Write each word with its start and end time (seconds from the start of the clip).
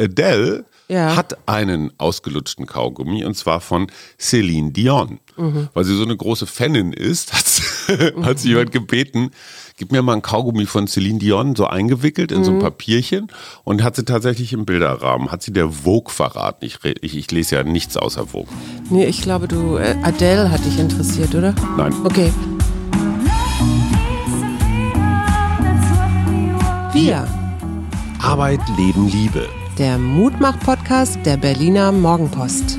Adele 0.00 0.64
Ja. 0.88 1.14
hat 1.16 1.36
einen 1.46 1.92
ausgelutschten 1.98 2.66
Kaugummi 2.66 3.24
und 3.24 3.36
zwar 3.36 3.60
von 3.60 3.86
Celine 4.18 4.72
Dion. 4.72 5.20
Mhm. 5.36 5.68
Weil 5.74 5.84
sie 5.84 5.96
so 5.96 6.02
eine 6.04 6.16
große 6.16 6.46
Fanin 6.46 6.92
ist, 6.92 7.32
hat, 7.34 7.46
sie- 7.46 8.24
hat 8.24 8.38
sie 8.38 8.48
jemand 8.48 8.72
gebeten, 8.72 9.30
gib 9.76 9.92
mir 9.92 10.02
mal 10.02 10.12
einen 10.14 10.22
Kaugummi 10.22 10.66
von 10.66 10.86
Celine 10.86 11.18
Dion, 11.18 11.54
so 11.56 11.66
eingewickelt 11.66 12.32
in 12.32 12.42
so 12.44 12.50
ein 12.50 12.56
Mhm. 12.58 12.62
Papierchen 12.62 13.28
und 13.64 13.82
hat 13.82 13.96
sie 13.96 14.04
tatsächlich 14.04 14.52
im 14.52 14.64
Bilderrahmen, 14.66 15.30
hat 15.30 15.42
sie 15.42 15.52
der 15.52 15.70
Vogue 15.70 16.12
verraten. 16.12 16.64
Ich, 16.64 16.78
ich, 17.02 17.16
ich 17.16 17.30
lese 17.30 17.56
ja 17.56 17.62
nichts 17.62 17.96
außer 17.96 18.26
Vogue. 18.26 18.52
Nee, 18.90 19.06
ich 19.06 19.22
glaube, 19.22 19.46
du, 19.48 19.76
äh, 19.76 19.96
Adele 20.02 20.50
hat 20.50 20.64
dich 20.64 20.78
interessiert, 20.78 21.34
oder? 21.34 21.54
Nein. 21.76 21.94
Okay. 22.04 22.32
Wir, 26.92 27.26
Arbeit, 28.20 28.60
Leben, 28.76 29.08
Liebe. 29.08 29.48
Der 29.80 29.96
Mutmach-Podcast 29.96 31.24
der 31.24 31.38
Berliner 31.38 31.90
Morgenpost. 31.90 32.78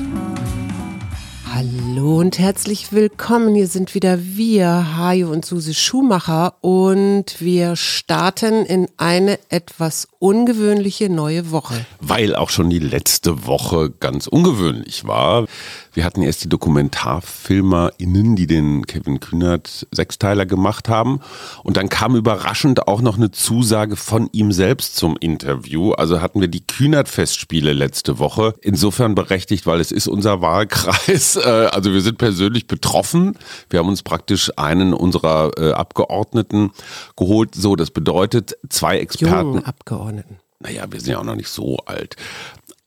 Hallo 1.54 2.16
und 2.18 2.38
herzlich 2.38 2.92
willkommen. 2.92 3.54
Hier 3.54 3.66
sind 3.66 3.94
wieder 3.94 4.18
wir, 4.18 4.96
Hajo 4.96 5.30
und 5.30 5.44
Suse 5.44 5.74
Schumacher, 5.74 6.54
und 6.62 7.42
wir 7.42 7.76
starten 7.76 8.64
in 8.64 8.88
eine 8.96 9.38
etwas 9.50 10.08
ungewöhnliche 10.18 11.10
neue 11.10 11.50
Woche. 11.50 11.84
Weil 12.00 12.36
auch 12.36 12.48
schon 12.48 12.70
die 12.70 12.78
letzte 12.78 13.44
Woche 13.46 13.90
ganz 13.90 14.28
ungewöhnlich 14.28 15.06
war. 15.06 15.46
Wir 15.92 16.04
hatten 16.04 16.22
erst 16.22 16.42
die 16.42 16.48
DokumentarfilmerInnen, 16.48 18.34
die 18.34 18.46
den 18.46 18.86
Kevin 18.86 19.20
Kühnert 19.20 19.86
Sechsteiler 19.90 20.46
gemacht 20.46 20.88
haben. 20.88 21.20
Und 21.64 21.76
dann 21.76 21.90
kam 21.90 22.16
überraschend 22.16 22.88
auch 22.88 23.02
noch 23.02 23.18
eine 23.18 23.30
Zusage 23.30 23.96
von 23.96 24.30
ihm 24.32 24.52
selbst 24.52 24.96
zum 24.96 25.18
Interview. 25.20 25.92
Also 25.92 26.22
hatten 26.22 26.40
wir 26.40 26.48
die 26.48 26.66
Kühnert-Festspiele 26.66 27.74
letzte 27.74 28.18
Woche. 28.18 28.54
Insofern 28.62 29.14
berechtigt, 29.14 29.66
weil 29.66 29.80
es 29.80 29.92
ist 29.92 30.08
unser 30.08 30.40
Wahlkreis. 30.40 31.41
Äh, 31.44 31.66
Also 31.66 31.92
wir 31.92 32.00
sind 32.00 32.18
persönlich 32.18 32.66
betroffen. 32.66 33.36
Wir 33.70 33.80
haben 33.80 33.88
uns 33.88 34.02
praktisch 34.02 34.50
einen 34.56 34.92
unserer 34.94 35.50
äh, 35.58 35.72
Abgeordneten 35.72 36.72
geholt. 37.16 37.54
So, 37.54 37.76
das 37.76 37.90
bedeutet 37.90 38.56
zwei 38.68 38.98
Experten 38.98 39.34
Jungen 39.54 39.64
Abgeordneten. 39.64 40.38
naja, 40.60 40.84
wir 40.90 41.00
sind 41.00 41.10
ja 41.12 41.18
auch 41.18 41.24
noch 41.24 41.36
nicht 41.36 41.48
so 41.48 41.78
alt. 41.86 42.16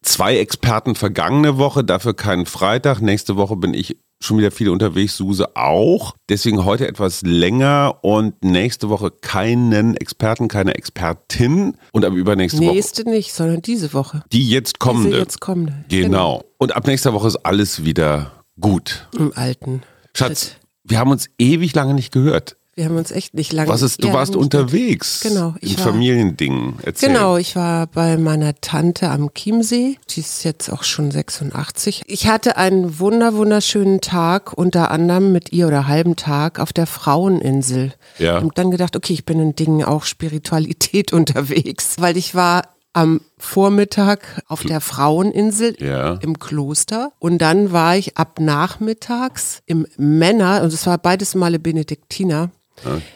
Zwei 0.02 0.38
Experten 0.38 0.96
vergangene 0.96 1.58
Woche, 1.58 1.84
dafür 1.84 2.14
keinen 2.14 2.46
Freitag. 2.46 3.02
Nächste 3.02 3.38
Woche 3.38 3.56
bin 3.56 3.74
ich 3.74 3.98
schon 4.22 4.38
wieder 4.38 4.52
viel 4.52 4.70
unterwegs, 4.70 5.18
Suse 5.18 5.56
auch. 5.56 6.16
Deswegen 6.30 6.64
heute 6.64 6.88
etwas 6.88 7.22
länger 7.24 7.98
und 8.02 8.44
nächste 8.44 8.90
Woche 8.90 9.12
keinen 9.12 9.96
Experten, 9.98 10.48
keine 10.48 10.76
Expertin. 10.76 11.76
Und 11.92 12.06
ab 12.06 12.14
übernächste 12.14 12.60
Woche 12.60 12.74
Nächste 12.74 13.10
nicht, 13.10 13.34
sondern 13.34 13.62
diese 13.62 13.94
Woche. 13.94 14.24
die 14.32 14.48
jetzt 14.50 14.80
kommende. 14.80 15.10
Diese 15.10 15.20
jetzt 15.22 15.42
kommende. 15.42 15.74
Genau. 15.90 16.44
Und 16.58 16.76
ab 16.76 16.88
nächster 16.88 17.14
Woche 17.14 17.28
ist 17.28 17.38
alles 17.38 17.84
wieder 17.84 18.32
gut. 18.60 19.08
Im 19.18 19.32
alten. 19.36 19.84
Schatz, 20.14 20.46
Schritt. 20.46 20.58
wir 20.84 21.00
haben 21.00 21.12
uns 21.12 21.28
ewig 21.38 21.74
lange 21.76 21.94
nicht 21.94 22.12
gehört. 22.12 22.58
Wir 22.78 22.84
haben 22.86 22.98
uns 22.98 23.10
echt 23.12 23.34
nicht 23.36 23.54
lange. 23.54 23.70
Was 23.70 23.82
ist, 23.82 24.04
du 24.04 24.12
warst 24.12 24.36
unterwegs. 24.36 25.22
Genau, 25.22 25.56
In 25.62 25.70
ich 25.70 25.78
war- 25.78 25.86
Familiendingen. 25.86 26.74
Erzähl. 26.84 27.08
Genau, 27.08 27.38
ich 27.38 27.56
war 27.56 27.88
bei 27.88 28.18
meiner 28.18 28.54
Tante 28.60 29.10
am 29.12 29.34
Chiemsee. 29.34 29.98
Die 30.10 30.20
ist 30.20 30.44
jetzt 30.44 30.70
auch 30.70 30.84
schon 30.84 31.10
86. 31.10 32.02
Ich 32.08 32.28
hatte 32.28 32.58
einen 32.58 33.00
wunder 33.00 33.34
wunderschönen 33.34 34.02
Tag, 34.02 34.52
unter 34.52 34.92
anderem 34.92 35.32
mit 35.32 35.54
ihr 35.54 35.68
oder 35.68 35.88
halben 35.88 36.18
Tag 36.18 36.60
auf 36.60 36.74
der 36.74 36.86
Fraueninsel. 36.86 37.94
Ja. 38.20 38.40
Und 38.40 38.58
dann 38.58 38.72
gedacht, 38.72 38.98
okay, 38.98 39.14
ich 39.14 39.24
bin 39.24 39.40
in 39.40 39.56
Dingen 39.56 39.86
auch 39.86 40.04
Spiritualität 40.04 41.14
unterwegs, 41.14 41.96
weil 42.00 42.18
ich 42.18 42.36
war 42.36 42.75
am 42.96 43.20
Vormittag 43.38 44.42
auf 44.48 44.64
der 44.64 44.80
Fraueninsel 44.80 45.76
Ja. 45.80 46.14
im 46.22 46.40
Kloster 46.40 47.12
und 47.20 47.40
dann 47.40 47.72
war 47.74 47.98
ich 47.98 48.18
ab 48.18 48.40
nachmittags 48.40 49.62
im 49.66 49.86
Männer, 49.98 50.62
und 50.64 50.72
es 50.74 50.88
war 50.88 50.98
beides 50.98 51.36
Male 51.36 51.60
Benediktiner, 51.60 52.52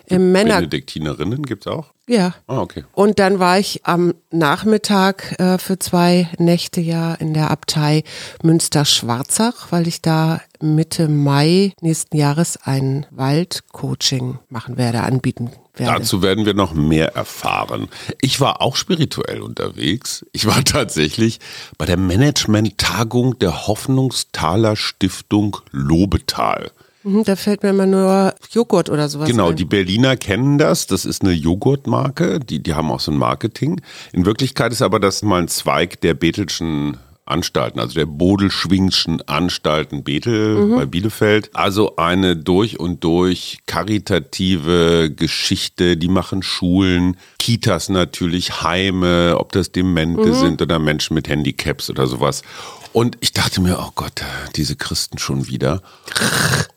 im 0.06 0.32
Männer, 0.32 0.56
Benediktinerinnen 0.56 1.44
gibt's 1.44 1.68
auch? 1.68 1.88
ja, 2.08 2.34
Ah, 2.48 2.60
okay. 2.60 2.86
und 2.94 3.20
dann 3.20 3.40
war 3.40 3.60
ich 3.60 3.86
am 3.86 4.14
Nachmittag 4.32 5.40
äh, 5.40 5.58
für 5.60 5.78
zwei 5.78 6.28
Nächte 6.40 6.82
ja 6.82 7.14
in 7.14 7.34
der 7.34 7.52
Abtei 7.52 8.04
Münster-Schwarzach, 8.42 9.72
weil 9.72 9.88
ich 9.88 10.02
da 10.02 10.42
Mitte 10.60 11.08
Mai 11.08 11.74
nächsten 11.82 12.18
Jahres 12.18 12.58
ein 12.64 13.06
Waldcoaching 13.12 14.40
machen 14.50 14.78
werde, 14.78 15.02
anbieten 15.02 15.52
werde. 15.76 16.00
Dazu 16.00 16.22
werden 16.22 16.46
wir 16.46 16.54
noch 16.54 16.74
mehr 16.74 17.16
erfahren. 17.16 17.88
Ich 18.22 18.42
war 18.42 18.62
auch 18.62 18.76
spirituell 18.76 19.42
unterwegs. 19.42 20.26
Ich 20.32 20.46
war 20.46 20.64
tatsächlich 20.64 21.40
bei 21.78 21.86
der 21.86 21.98
Management-Tagung 21.98 23.40
der 23.40 23.68
Hoffnungstaler 23.68 24.76
Stiftung 24.76 25.58
Lobetal. 25.72 26.72
Mhm, 27.04 27.24
da 27.24 27.36
fällt 27.36 27.64
mir 27.64 27.70
immer 27.70 27.86
nur 27.86 28.34
Joghurt 28.52 28.90
oder 28.90 29.08
sowas 29.08 29.30
Genau, 29.30 29.50
ein. 29.50 29.56
die 29.56 29.66
Berliner 29.66 30.18
kennen 30.18 30.58
das. 30.58 30.86
Das 30.88 31.06
ist 31.06 31.22
eine 31.24 31.32
Joghurtmarke. 31.32 32.40
Die, 32.40 32.62
die 32.62 32.74
haben 32.74 32.92
auch 32.92 33.00
so 33.00 33.12
ein 33.12 33.18
Marketing. 33.18 33.82
In 34.12 34.26
Wirklichkeit 34.26 34.72
ist 34.74 34.82
aber 34.82 35.00
das 35.00 35.22
mal 35.22 35.42
ein 35.42 35.48
Zweig 35.48 36.02
der 36.02 36.14
Betelschen 36.14 36.98
Anstalten, 37.30 37.80
also 37.80 37.94
der 37.94 38.06
Bodelschwingschen 38.06 39.22
Anstalten 39.28 40.04
Bethel 40.04 40.76
bei 40.76 40.86
Bielefeld. 40.86 41.50
Also 41.54 41.96
eine 41.96 42.36
durch 42.36 42.80
und 42.80 43.04
durch 43.04 43.60
karitative 43.66 45.12
Geschichte. 45.16 45.98
Die 45.98 46.08
machen 46.08 46.44
Schulen, 46.44 47.18
Kitas 47.38 47.90
natürlich, 47.90 48.62
Heime, 48.64 49.36
ob 49.38 49.52
das 49.52 49.72
Demente 49.72 50.34
sind 50.34 50.62
oder 50.62 50.80
Menschen 50.80 51.14
mit 51.14 51.28
Handicaps 51.28 51.90
oder 51.90 52.08
sowas. 52.08 52.44
Und 52.92 53.18
ich 53.20 53.34
dachte 53.34 53.62
mir, 53.62 53.78
oh 53.80 53.92
Gott, 53.94 54.24
diese 54.56 54.76
Christen 54.76 55.20
schon 55.20 55.48
wieder. 55.48 55.82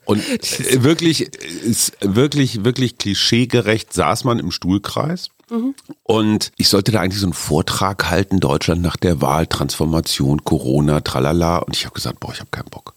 Und 0.04 0.22
wirklich, 0.82 1.22
ist 1.22 1.96
wirklich, 2.00 2.64
wirklich 2.64 2.98
klischeegerecht 2.98 3.92
saß 3.92 4.24
man 4.24 4.38
im 4.38 4.50
Stuhlkreis. 4.50 5.30
Und 6.02 6.52
ich 6.56 6.68
sollte 6.68 6.92
da 6.92 7.00
eigentlich 7.00 7.20
so 7.20 7.26
einen 7.26 7.32
Vortrag 7.34 8.10
halten, 8.10 8.40
Deutschland 8.40 8.82
nach 8.82 8.96
der 8.96 9.20
Wahl, 9.20 9.46
Transformation, 9.46 10.44
Corona, 10.44 11.00
tralala. 11.00 11.58
Und 11.58 11.76
ich 11.76 11.84
habe 11.84 11.94
gesagt, 11.94 12.20
boah, 12.20 12.32
ich 12.32 12.40
habe 12.40 12.50
keinen 12.50 12.70
Bock. 12.70 12.94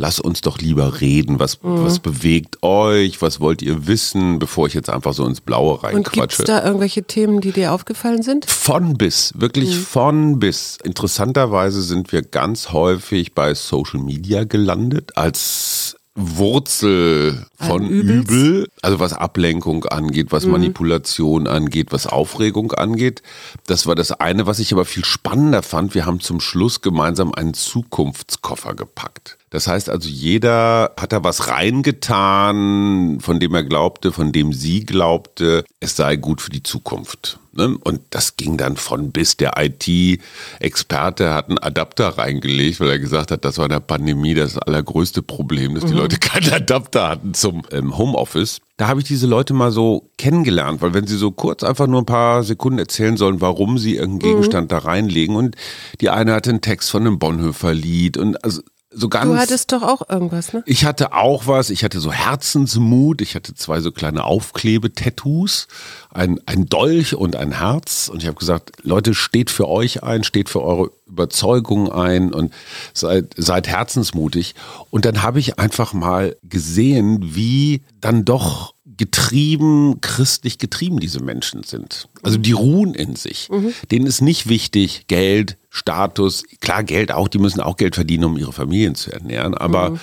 Lass 0.00 0.20
uns 0.20 0.42
doch 0.42 0.58
lieber 0.58 1.00
reden. 1.00 1.40
Was, 1.40 1.58
was 1.62 1.98
bewegt 1.98 2.62
euch? 2.62 3.20
Was 3.20 3.40
wollt 3.40 3.62
ihr 3.62 3.88
wissen, 3.88 4.38
bevor 4.38 4.68
ich 4.68 4.74
jetzt 4.74 4.90
einfach 4.90 5.12
so 5.12 5.26
ins 5.26 5.40
Blaue 5.40 5.72
Und 5.72 5.82
gibt's 5.82 6.16
reinquatsche? 6.16 6.44
da 6.44 6.64
irgendwelche 6.64 7.02
Themen, 7.02 7.40
die 7.40 7.50
dir 7.50 7.72
aufgefallen 7.72 8.22
sind? 8.22 8.48
Von 8.48 8.96
bis, 8.96 9.32
wirklich 9.36 9.76
von 9.76 10.38
bis. 10.38 10.78
Interessanterweise 10.84 11.82
sind 11.82 12.12
wir 12.12 12.22
ganz 12.22 12.70
häufig 12.70 13.34
bei 13.34 13.54
Social 13.54 13.98
Media 13.98 14.44
gelandet 14.44 15.16
als 15.16 15.97
Wurzel 16.20 17.46
von 17.54 17.88
Übels. 17.88 18.30
Übel, 18.30 18.68
also 18.82 18.98
was 18.98 19.12
Ablenkung 19.12 19.84
angeht, 19.84 20.32
was 20.32 20.46
Manipulation 20.46 21.46
angeht, 21.46 21.92
was 21.92 22.08
Aufregung 22.08 22.72
angeht. 22.72 23.22
Das 23.66 23.86
war 23.86 23.94
das 23.94 24.10
eine, 24.12 24.46
was 24.46 24.58
ich 24.58 24.72
aber 24.72 24.84
viel 24.84 25.04
spannender 25.04 25.62
fand. 25.62 25.94
Wir 25.94 26.06
haben 26.06 26.18
zum 26.18 26.40
Schluss 26.40 26.80
gemeinsam 26.80 27.32
einen 27.32 27.54
Zukunftskoffer 27.54 28.74
gepackt. 28.74 29.37
Das 29.50 29.66
heißt 29.66 29.88
also, 29.88 30.08
jeder 30.08 30.92
hat 30.98 31.12
da 31.12 31.24
was 31.24 31.48
reingetan, 31.48 33.18
von 33.20 33.40
dem 33.40 33.54
er 33.54 33.64
glaubte, 33.64 34.12
von 34.12 34.32
dem 34.32 34.52
sie 34.52 34.84
glaubte, 34.84 35.64
es 35.80 35.96
sei 35.96 36.16
gut 36.16 36.42
für 36.42 36.50
die 36.50 36.62
Zukunft. 36.62 37.38
Ne? 37.52 37.76
Und 37.82 38.00
das 38.10 38.36
ging 38.36 38.56
dann 38.56 38.76
von 38.76 39.10
bis. 39.10 39.36
Der 39.36 39.54
IT-Experte 39.56 41.34
hat 41.34 41.48
einen 41.48 41.58
Adapter 41.58 42.08
reingelegt, 42.18 42.78
weil 42.80 42.90
er 42.90 42.98
gesagt 42.98 43.30
hat, 43.30 43.44
das 43.44 43.58
war 43.58 43.64
in 43.64 43.72
der 43.72 43.80
Pandemie 43.80 44.34
das 44.34 44.58
allergrößte 44.58 45.22
Problem, 45.22 45.74
dass 45.74 45.86
die 45.86 45.92
Leute 45.92 46.18
keinen 46.18 46.52
Adapter 46.52 47.08
hatten 47.08 47.34
zum 47.34 47.62
ähm, 47.72 47.96
Homeoffice. 47.96 48.60
Da 48.76 48.86
habe 48.86 49.00
ich 49.00 49.06
diese 49.06 49.26
Leute 49.26 49.54
mal 49.54 49.72
so 49.72 50.10
kennengelernt, 50.18 50.82
weil 50.82 50.94
wenn 50.94 51.06
sie 51.06 51.16
so 51.16 51.32
kurz 51.32 51.64
einfach 51.64 51.88
nur 51.88 52.02
ein 52.02 52.06
paar 52.06 52.44
Sekunden 52.44 52.78
erzählen 52.78 53.16
sollen, 53.16 53.40
warum 53.40 53.78
sie 53.78 53.96
irgendeinen 53.96 54.32
Gegenstand 54.34 54.70
da 54.70 54.78
reinlegen 54.78 55.34
und 55.34 55.56
die 56.00 56.10
eine 56.10 56.34
hatte 56.34 56.50
einen 56.50 56.60
Text 56.60 56.90
von 56.90 57.02
einem 57.02 57.18
Bonhoeffer-Lied 57.18 58.18
und 58.18 58.44
also 58.44 58.62
so 58.90 59.08
ganz. 59.08 59.30
Du 59.30 59.36
hattest 59.36 59.72
doch 59.72 59.82
auch 59.82 60.08
irgendwas, 60.08 60.52
ne? 60.52 60.62
Ich 60.66 60.84
hatte 60.84 61.12
auch 61.12 61.46
was, 61.46 61.70
ich 61.70 61.84
hatte 61.84 62.00
so 62.00 62.12
Herzensmut, 62.12 63.20
ich 63.20 63.34
hatte 63.34 63.54
zwei 63.54 63.80
so 63.80 63.92
kleine 63.92 64.24
Aufklebe-Tattoos, 64.24 65.68
ein, 66.10 66.40
ein 66.46 66.66
Dolch 66.66 67.14
und 67.14 67.36
ein 67.36 67.58
Herz 67.58 68.08
und 68.08 68.22
ich 68.22 68.26
habe 68.26 68.38
gesagt, 68.38 68.72
Leute, 68.82 69.14
steht 69.14 69.50
für 69.50 69.68
euch 69.68 70.02
ein, 70.02 70.24
steht 70.24 70.48
für 70.48 70.62
eure 70.62 70.90
Überzeugung 71.06 71.92
ein 71.92 72.32
und 72.32 72.52
seid, 72.94 73.34
seid 73.36 73.68
herzensmutig. 73.68 74.54
Und 74.90 75.04
dann 75.04 75.22
habe 75.22 75.38
ich 75.38 75.58
einfach 75.58 75.92
mal 75.92 76.36
gesehen, 76.42 77.34
wie 77.34 77.82
dann 78.00 78.24
doch 78.24 78.74
getrieben, 78.98 80.00
christlich 80.00 80.58
getrieben 80.58 81.00
diese 81.00 81.22
Menschen 81.22 81.62
sind. 81.62 82.08
Also 82.22 82.36
die 82.36 82.52
ruhen 82.52 82.94
in 82.94 83.16
sich. 83.16 83.48
Denen 83.90 84.06
ist 84.06 84.20
nicht 84.20 84.48
wichtig 84.48 85.06
Geld, 85.06 85.56
Status, 85.70 86.44
klar 86.60 86.82
Geld 86.82 87.12
auch, 87.12 87.28
die 87.28 87.38
müssen 87.38 87.60
auch 87.60 87.76
Geld 87.76 87.94
verdienen, 87.94 88.24
um 88.24 88.36
ihre 88.36 88.52
Familien 88.52 88.94
zu 88.94 89.12
ernähren, 89.12 89.54
aber 89.54 89.98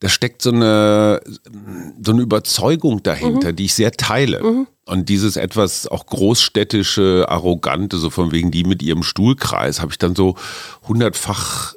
da 0.00 0.10
steckt 0.10 0.42
so 0.42 0.50
eine, 0.50 1.22
so 2.02 2.12
eine 2.12 2.20
Überzeugung 2.20 3.02
dahinter, 3.02 3.52
mhm. 3.52 3.56
die 3.56 3.64
ich 3.64 3.74
sehr 3.74 3.92
teile. 3.92 4.42
Mhm. 4.42 4.66
Und 4.84 5.08
dieses 5.08 5.36
etwas 5.36 5.86
auch 5.86 6.04
großstädtische, 6.04 7.24
arrogante, 7.28 7.96
so 7.96 8.10
von 8.10 8.30
wegen 8.30 8.50
die 8.50 8.64
mit 8.64 8.82
ihrem 8.82 9.02
Stuhlkreis, 9.02 9.80
habe 9.80 9.92
ich 9.92 9.98
dann 9.98 10.14
so 10.14 10.36
hundertfach 10.86 11.74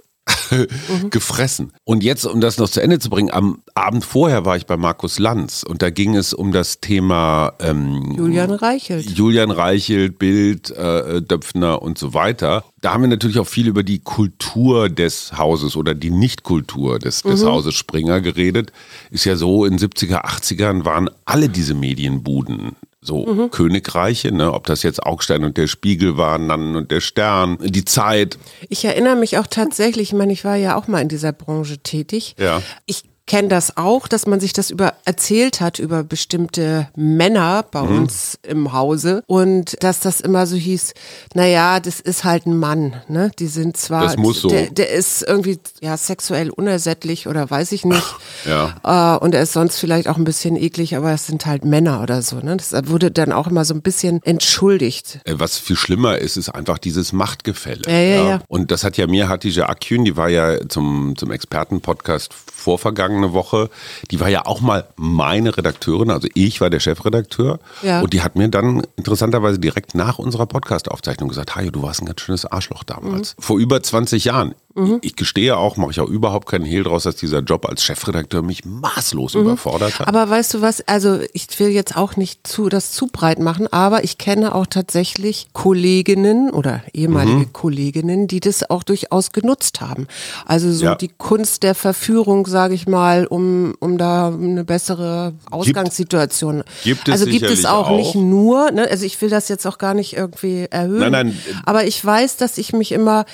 mhm. 0.50 1.09
gefressen. 1.09 1.71
Und 1.83 2.03
jetzt, 2.03 2.25
um 2.25 2.41
das 2.41 2.57
noch 2.57 2.69
zu 2.69 2.81
Ende 2.81 3.00
zu 3.00 3.09
bringen, 3.09 3.31
am 3.31 3.59
Abend 3.75 4.06
vorher 4.06 4.45
war 4.45 4.57
ich 4.57 4.65
bei 4.65 4.77
Markus 4.77 5.19
Lanz 5.19 5.63
und 5.63 5.81
da 5.81 5.89
ging 5.89 6.15
es 6.15 6.33
um 6.33 6.51
das 6.51 6.79
Thema 6.79 7.53
ähm, 7.59 8.13
Julian 8.15 8.51
Reichelt. 8.51 9.09
Julian 9.12 9.51
Reichelt, 9.51 10.19
Bild, 10.19 10.71
äh, 10.71 11.21
Döpfner 11.21 11.81
und 11.81 11.97
so 11.97 12.13
weiter. 12.13 12.63
Da 12.81 12.94
haben 12.94 13.01
wir 13.01 13.07
natürlich 13.07 13.39
auch 13.39 13.47
viel 13.47 13.68
über 13.68 13.83
die 13.83 14.00
Kultur 14.00 14.89
des 14.89 15.38
Hauses 15.38 15.75
oder 15.75 15.94
die 15.94 16.12
Nichtkultur 16.12 17.00
des, 17.00 17.24
des 17.24 17.41
mhm. 17.41 17.47
Hauses 17.47 17.75
Springer 17.75 18.21
geredet. 18.21 18.71
Ist 19.09 19.25
ja 19.25 19.35
so, 19.35 19.65
in 19.65 19.77
70er, 19.77 20.25
80ern 20.25 20.85
waren 20.85 21.09
alle 21.25 21.50
diese 21.50 21.74
Medienbuden 21.74 22.75
so 23.02 23.26
mhm. 23.26 23.52
Königreiche, 23.52 24.32
ne? 24.32 24.54
ob 24.54 24.66
das 24.66 24.84
jetzt 24.84 25.04
Augstein 25.04 25.44
und 25.44 25.58
der 25.58 25.68
Spiegel 25.68 26.18
waren, 26.18 26.48
Nannen 26.48 26.76
und 26.76 26.92
der 26.92 27.02
Stern, 27.02 27.58
die 27.62 27.86
Zeit. 27.86 28.38
Ich 28.70 28.86
erinnere 28.86 29.16
mich 29.16 29.38
auch 29.38 29.48
tatsächlich, 29.48 30.10
ich 30.10 30.18
meine, 30.18 30.34
ich 30.34 30.44
war 30.44 30.56
ja 30.56 30.76
auch 30.76 30.88
mal 30.88 31.02
in 31.02 31.08
dieser 31.08 31.32
Branche 31.32 31.78
tätig. 31.78 32.36
Ja. 32.40 32.62
Ich 32.86 33.04
kenne 33.27 33.50
das 33.50 33.75
auch, 33.77 34.07
dass 34.07 34.25
man 34.25 34.39
sich 34.39 34.53
das 34.53 34.71
über 34.71 34.94
erzählt 35.06 35.62
hat 35.62 35.79
über 35.79 36.03
bestimmte 36.03 36.88
Männer 36.95 37.63
bei 37.69 37.83
mhm. 37.83 38.00
uns 38.00 38.39
im 38.41 38.74
Hause 38.74 39.24
und 39.27 39.75
dass 39.83 40.00
das 40.00 40.21
immer 40.21 40.47
so 40.47 40.56
hieß, 40.56 40.94
naja, 41.33 41.79
das 41.79 42.00
ist 42.00 42.24
halt 42.24 42.47
ein 42.47 42.57
Mann, 42.57 42.95
ne? 43.09 43.31
Die 43.38 43.47
sind 43.47 43.77
zwar, 43.77 44.03
das 44.03 44.18
muss 44.18 44.41
so. 44.41 44.50
der, 44.50 44.69
der 44.69 44.89
ist 44.89 45.21
irgendwie 45.21 45.59
ja 45.81 45.97
sexuell 45.97 46.50
unersättlich 46.50 47.27
oder 47.27 47.50
weiß 47.50 47.74
ich 47.74 47.85
nicht. 47.85 48.15
ja. 48.45 48.75
Äh, 48.83 49.19
und 49.19 49.35
er 49.35 49.44
ist 49.44 49.53
sonst 49.53 49.77
vielleicht 49.77 50.07
auch 50.07 50.18
ein 50.18 50.24
bisschen 50.24 50.56
eklig, 50.56 50.95
aber 50.95 51.12
es 51.12 51.27
sind 51.27 51.45
halt 51.45 51.65
Männer 51.65 52.01
oder 52.01 52.21
so, 52.21 52.38
ne? 52.38 52.56
Das 52.56 52.74
wurde 52.89 53.12
dann 53.12 53.33
auch 53.33 53.47
immer 53.47 53.65
so 53.65 53.74
ein 53.74 53.81
bisschen 53.81 54.21
entschuldigt. 54.24 55.19
Äh, 55.25 55.33
was 55.38 55.57
viel 55.57 55.75
schlimmer 55.75 56.18
ist, 56.18 56.38
ist 56.38 56.50
einfach 56.50 56.77
dieses 56.77 57.12
Machtgefälle. 57.12 57.83
Ja, 57.88 58.00
ja, 58.00 58.29
ja. 58.29 58.41
Und 58.47 58.71
das 58.71 58.85
hat 58.85 58.95
ja 58.95 59.06
mir 59.06 59.27
Hatije 59.27 59.68
Akün, 59.68 60.06
die 60.06 60.15
war 60.15 60.29
ja 60.29 60.68
zum, 60.69 61.15
zum 61.18 61.31
Expertenpodcast 61.31 62.33
vorvergangen 62.33 63.17
vergangene 63.18 63.34
Woche, 63.34 63.69
die 64.12 64.19
war 64.19 64.30
ja 64.30 64.46
auch 64.46 64.62
mal 64.62 64.86
meine 64.96 65.58
Redakteurin, 65.58 66.12
also 66.12 66.28
ich 66.34 66.62
war 66.62 66.69
der 66.69 66.80
Chefredakteur. 66.80 67.60
Ja. 67.81 68.02
Und 68.02 68.14
die 68.14 68.22
hat 68.22 68.36
mir 68.36 68.48
dann 68.50 68.86
interessanterweise 68.96 69.60
direkt 69.60 69.96
nach 69.96 70.19
unserer 70.19 70.46
Podcast-Aufzeichnung 70.46 71.30
gesagt, 71.30 71.56
Hajo, 71.56 71.72
du 71.72 71.81
warst 71.81 72.02
ein 72.02 72.06
ganz 72.06 72.22
schönes 72.22 72.46
Arschloch 72.46 72.84
damals. 72.84 73.36
Mhm. 73.38 73.42
Vor 73.42 73.60
über 73.60 73.81
20 73.81 74.25
Jahren. 74.25 74.56
Mhm. 74.78 75.00
Ich 75.02 75.16
gestehe 75.16 75.58
auch, 75.58 75.75
mache 75.78 75.90
ich 75.92 76.00
auch 76.00 76.08
überhaupt 76.08 76.48
keinen 76.48 76.66
Hehl 76.66 76.84
draus, 76.84 77.04
dass 77.04 77.16
dieser 77.16 77.40
Job 77.40 77.68
als 77.68 77.84
Chefredakteur 77.84 78.44
mich 78.44 78.64
maßlos 78.64 79.34
mhm. 79.34 79.42
überfordert 79.42 80.00
hat. 80.00 80.08
Aber 80.08 80.30
weißt 80.30 80.54
du 80.54 80.62
was, 80.62 80.88
also 80.88 81.20
ich 81.34 81.48
will 81.60 81.70
jetzt 81.70 81.98
auch 81.98 82.16
nicht 82.16 82.46
zu, 82.46 82.70
das 82.70 82.92
zu 82.92 83.08
breit 83.08 83.40
machen, 83.40 83.68
aber 83.74 84.04
ich 84.04 84.20
kenne 84.20 84.54
auch 84.54 84.68
tatsächlich 84.68 85.48
Kolleginnen 85.54 86.52
oder 86.52 86.84
ehemalige 86.94 87.48
mhm. 87.48 87.54
Kolleginnen, 87.54 88.28
die 88.28 88.40
das 88.40 88.70
auch 88.70 88.84
durchaus 88.84 89.31
genutzt 89.31 89.81
haben. 89.81 90.08
Also 90.46 90.72
so 90.72 90.86
ja. 90.86 90.96
die 90.96 91.10
Kunst 91.10 91.63
der 91.63 91.74
Verführung, 91.74 92.46
sage 92.46 92.75
ich 92.75 92.88
mal, 92.88 93.06
um, 93.30 93.74
um 93.80 93.98
da 93.98 94.27
eine 94.27 94.63
bessere 94.63 95.33
Ausgangssituation. 95.50 96.63
Gibt, 96.83 97.06
gibt 97.06 97.07
es 97.07 97.13
also 97.13 97.25
gibt 97.25 97.50
es 97.50 97.65
auch, 97.65 97.89
auch, 97.89 97.98
nicht 97.98 98.15
nur, 98.15 98.71
ne? 98.71 98.88
also 98.89 99.06
ich 99.06 99.21
will 99.21 99.30
das 99.30 99.50
jetzt 99.50 99.65
auch 99.65 99.77
gar 99.77 99.94
nicht 99.94 100.15
irgendwie 100.15 100.68
erhöhen. 100.69 101.00
Nein, 101.00 101.12
nein. 101.12 101.38
Aber 101.65 101.86
ich 101.86 102.04
weiß, 102.04 102.38
dass 102.38 102.57
ich 102.57 102.74
mich 102.74 102.92
immer, 102.92 103.25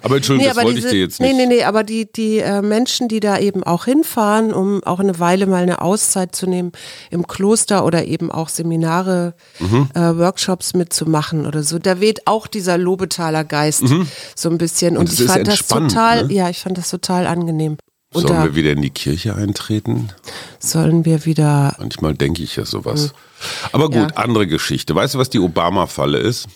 aber 0.02 0.16
Entschuldigung, 0.16 0.38
nee, 0.38 0.54
das 0.54 0.56
wollte 0.56 0.74
diese, 0.74 0.88
ich 0.88 0.92
dir 0.92 1.00
jetzt 1.00 1.20
nicht. 1.20 1.32
Nee, 1.32 1.46
nee, 1.46 1.56
nee, 1.56 1.64
aber 1.64 1.84
die, 1.84 2.10
die 2.10 2.38
äh, 2.38 2.62
Menschen, 2.62 3.08
die 3.08 3.20
da 3.20 3.38
eben 3.38 3.62
auch 3.62 3.84
hinfahren, 3.84 4.52
um 4.52 4.82
auch 4.84 5.00
eine 5.00 5.18
Weile 5.20 5.46
mal 5.46 5.62
eine 5.62 5.82
Auszeit 5.82 6.34
zu 6.34 6.46
nehmen 6.46 6.72
im 7.10 7.26
Kloster 7.26 7.84
oder 7.84 8.06
eben 8.06 8.30
auch 8.30 8.48
Seminare 8.48 9.34
mhm. 9.58 9.88
äh, 9.94 10.16
Workshops 10.16 10.74
mitzumachen 10.74 11.46
oder 11.46 11.62
so. 11.62 11.78
Da 11.78 12.00
weht 12.00 12.26
auch 12.26 12.46
dieser 12.46 12.78
Lobetaler 12.78 13.44
Geist 13.44 13.82
mhm. 13.82 14.08
so 14.34 14.50
ein 14.50 14.58
bisschen. 14.58 14.96
Und, 14.96 15.10
Und 15.10 15.20
ich 15.20 15.26
fand 15.26 15.46
das 15.46 15.66
total, 15.66 16.26
ne? 16.26 16.34
ja, 16.34 16.50
ich 16.50 16.60
fand 16.60 16.78
das 16.78 16.90
total 16.90 17.26
angenehm. 17.26 17.76
Und 18.14 18.26
Sollen 18.26 18.42
wir 18.42 18.54
wieder 18.54 18.72
in 18.72 18.80
die 18.80 18.90
Kirche 18.90 19.34
eintreten? 19.34 20.08
Sollen 20.58 21.04
wir 21.04 21.26
wieder. 21.26 21.76
Manchmal 21.78 22.14
denke 22.14 22.42
ich 22.42 22.56
ja 22.56 22.64
sowas. 22.64 23.08
Mhm. 23.08 23.10
Aber 23.72 23.86
gut, 23.86 24.10
ja. 24.10 24.16
andere 24.16 24.46
Geschichte. 24.46 24.94
Weißt 24.94 25.14
du, 25.14 25.18
was 25.18 25.28
die 25.28 25.40
Obama-Falle 25.40 26.18
ist? 26.18 26.48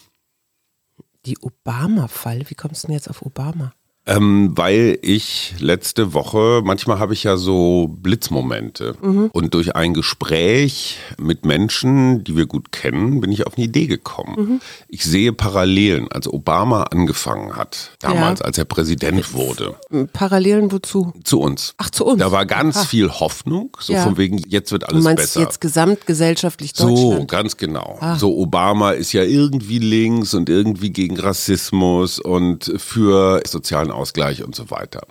Die 1.26 1.38
Obama-Falle? 1.38 2.48
Wie 2.48 2.54
kommst 2.54 2.84
du 2.84 2.86
denn 2.86 2.96
jetzt 2.96 3.10
auf 3.10 3.20
Obama? 3.22 3.74
Ähm, 4.04 4.50
weil 4.56 4.98
ich 5.02 5.54
letzte 5.60 6.12
Woche, 6.12 6.60
manchmal 6.64 6.98
habe 6.98 7.12
ich 7.12 7.22
ja 7.22 7.36
so 7.36 7.88
Blitzmomente. 8.00 8.96
Mhm. 9.00 9.30
Und 9.32 9.54
durch 9.54 9.76
ein 9.76 9.94
Gespräch 9.94 10.98
mit 11.18 11.44
Menschen, 11.46 12.24
die 12.24 12.36
wir 12.36 12.46
gut 12.46 12.72
kennen, 12.72 13.20
bin 13.20 13.30
ich 13.30 13.46
auf 13.46 13.56
eine 13.56 13.66
Idee 13.66 13.86
gekommen. 13.86 14.34
Mhm. 14.36 14.60
Ich 14.88 15.04
sehe 15.04 15.32
Parallelen, 15.32 16.10
als 16.10 16.26
Obama 16.26 16.82
angefangen 16.84 17.54
hat, 17.54 17.92
damals, 18.00 18.40
ja. 18.40 18.46
als 18.46 18.58
er 18.58 18.64
Präsident 18.64 19.34
wurde. 19.34 19.76
Parallelen 20.12 20.72
wozu? 20.72 21.12
Zu 21.22 21.38
uns. 21.38 21.74
Ach, 21.76 21.90
zu 21.90 22.04
uns. 22.04 22.18
Da 22.18 22.32
war 22.32 22.44
ganz 22.44 22.78
Aha. 22.78 22.84
viel 22.86 23.08
Hoffnung, 23.08 23.76
so 23.78 23.92
ja. 23.92 24.02
von 24.02 24.16
wegen, 24.16 24.38
jetzt 24.38 24.72
wird 24.72 24.82
alles 24.84 24.98
du 24.98 25.04
meinst 25.04 25.22
besser. 25.22 25.40
jetzt 25.40 25.60
gesamtgesellschaftlich 25.60 26.72
Deutschland? 26.72 27.20
So, 27.20 27.26
ganz 27.26 27.56
genau. 27.56 27.98
Ah. 28.00 28.16
So, 28.16 28.36
Obama 28.36 28.90
ist 28.90 29.12
ja 29.12 29.22
irgendwie 29.22 29.78
links 29.78 30.34
und 30.34 30.48
irgendwie 30.48 30.90
gegen 30.90 31.20
Rassismus 31.20 32.18
und 32.18 32.72
für 32.78 33.40
sozialen 33.46 33.91
Ausgleich 33.92 34.42
und 34.42 34.54
so 34.54 34.70
weiter. 34.70 35.02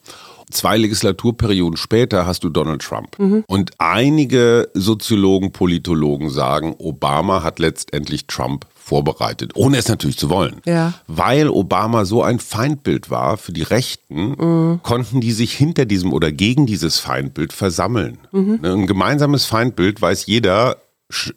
Zwei 0.49 0.77
Legislaturperioden 0.77 1.77
später 1.77 2.25
hast 2.25 2.43
du 2.43 2.49
Donald 2.49 2.81
Trump. 2.81 3.17
Mhm. 3.17 3.43
Und 3.47 3.71
einige 3.77 4.69
Soziologen, 4.73 5.53
Politologen 5.53 6.29
sagen, 6.29 6.75
Obama 6.77 7.43
hat 7.43 7.59
letztendlich 7.59 8.27
Trump 8.27 8.65
vorbereitet, 8.75 9.51
ohne 9.55 9.77
es 9.77 9.87
natürlich 9.87 10.17
zu 10.17 10.29
wollen. 10.29 10.59
Ja. 10.65 10.93
Weil 11.07 11.47
Obama 11.47 12.03
so 12.03 12.23
ein 12.23 12.39
Feindbild 12.39 13.09
war 13.09 13.37
für 13.37 13.53
die 13.53 13.63
Rechten, 13.63 14.31
mhm. 14.31 14.79
konnten 14.83 15.21
die 15.21 15.31
sich 15.31 15.53
hinter 15.53 15.85
diesem 15.85 16.11
oder 16.11 16.31
gegen 16.31 16.65
dieses 16.65 16.99
Feindbild 16.99 17.53
versammeln. 17.53 18.17
Mhm. 18.33 18.59
Ein 18.61 18.87
gemeinsames 18.87 19.45
Feindbild, 19.45 20.01
weiß 20.01 20.25
jeder, 20.25 20.77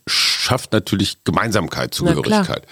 schafft 0.06 0.72
natürlich 0.72 1.22
Gemeinsamkeit, 1.24 1.94
Zugehörigkeit. 1.94 2.66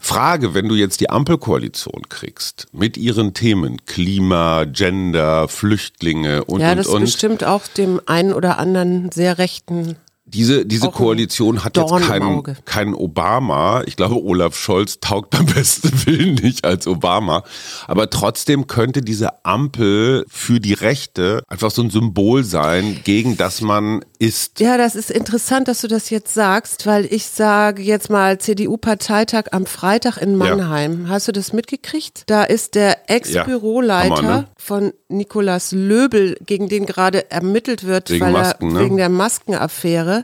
Frage, 0.00 0.54
wenn 0.54 0.68
du 0.68 0.74
jetzt 0.74 1.00
die 1.00 1.10
Ampelkoalition 1.10 2.02
kriegst 2.08 2.66
mit 2.72 2.96
ihren 2.96 3.34
Themen 3.34 3.84
Klima, 3.84 4.64
Gender, 4.64 5.48
Flüchtlinge 5.48 6.44
und 6.44 6.60
Ja, 6.60 6.70
und 6.70 6.76
das 6.78 6.86
und. 6.86 7.00
bestimmt 7.02 7.44
auch 7.44 7.66
dem 7.66 8.00
einen 8.06 8.32
oder 8.32 8.58
anderen 8.58 9.10
sehr 9.10 9.38
rechten 9.38 9.96
Diese, 10.28 10.66
diese 10.66 10.88
Auch 10.88 10.94
Koalition 10.94 11.64
hat 11.64 11.76
jetzt 11.76 11.90
Dorn 11.90 12.02
im 12.02 12.08
keinen, 12.08 12.42
keinen 12.64 12.94
Obama. 12.94 13.82
Ich 13.86 13.96
glaube, 13.96 14.22
Olaf 14.22 14.56
Scholz 14.56 15.00
taugt 15.00 15.30
beim 15.30 15.46
besten 15.46 15.90
Willen 16.06 16.34
nicht 16.34 16.64
als 16.64 16.86
Obama. 16.86 17.44
Aber 17.86 18.10
trotzdem 18.10 18.66
könnte 18.66 19.02
diese 19.02 19.44
Ampel 19.44 20.24
für 20.28 20.60
die 20.60 20.74
Rechte 20.74 21.42
einfach 21.48 21.70
so 21.70 21.82
ein 21.82 21.90
Symbol 21.90 22.44
sein, 22.44 23.00
gegen 23.04 23.36
das 23.36 23.60
man 23.60 24.04
ist. 24.18 24.60
Ja, 24.60 24.76
das 24.76 24.94
ist 24.96 25.10
interessant, 25.10 25.68
dass 25.68 25.80
du 25.80 25.88
das 25.88 26.10
jetzt 26.10 26.34
sagst, 26.34 26.86
weil 26.86 27.06
ich 27.06 27.26
sage 27.26 27.82
jetzt 27.82 28.10
mal 28.10 28.38
CDU-Parteitag 28.38 29.44
am 29.52 29.66
Freitag 29.66 30.18
in 30.18 30.36
Mannheim. 30.36 31.08
Hast 31.08 31.28
du 31.28 31.32
das 31.32 31.52
mitgekriegt? 31.52 32.24
Da 32.26 32.44
ist 32.44 32.74
der 32.74 33.10
Ex-Büroleiter 33.10 34.16
Hammer, 34.16 34.28
ne? 34.28 34.48
von 34.56 34.92
Nikolaus 35.08 35.72
Löbel, 35.72 36.36
gegen 36.44 36.68
den 36.68 36.84
gerade 36.86 37.30
ermittelt 37.30 37.84
wird, 37.84 38.10
Wegen 38.10 38.24
weil 38.24 38.32
Masken, 38.32 38.68
er 38.70 38.72
ne? 38.72 38.80
wegen 38.80 38.96
der 38.96 39.08
Maskenaffäre, 39.08 40.17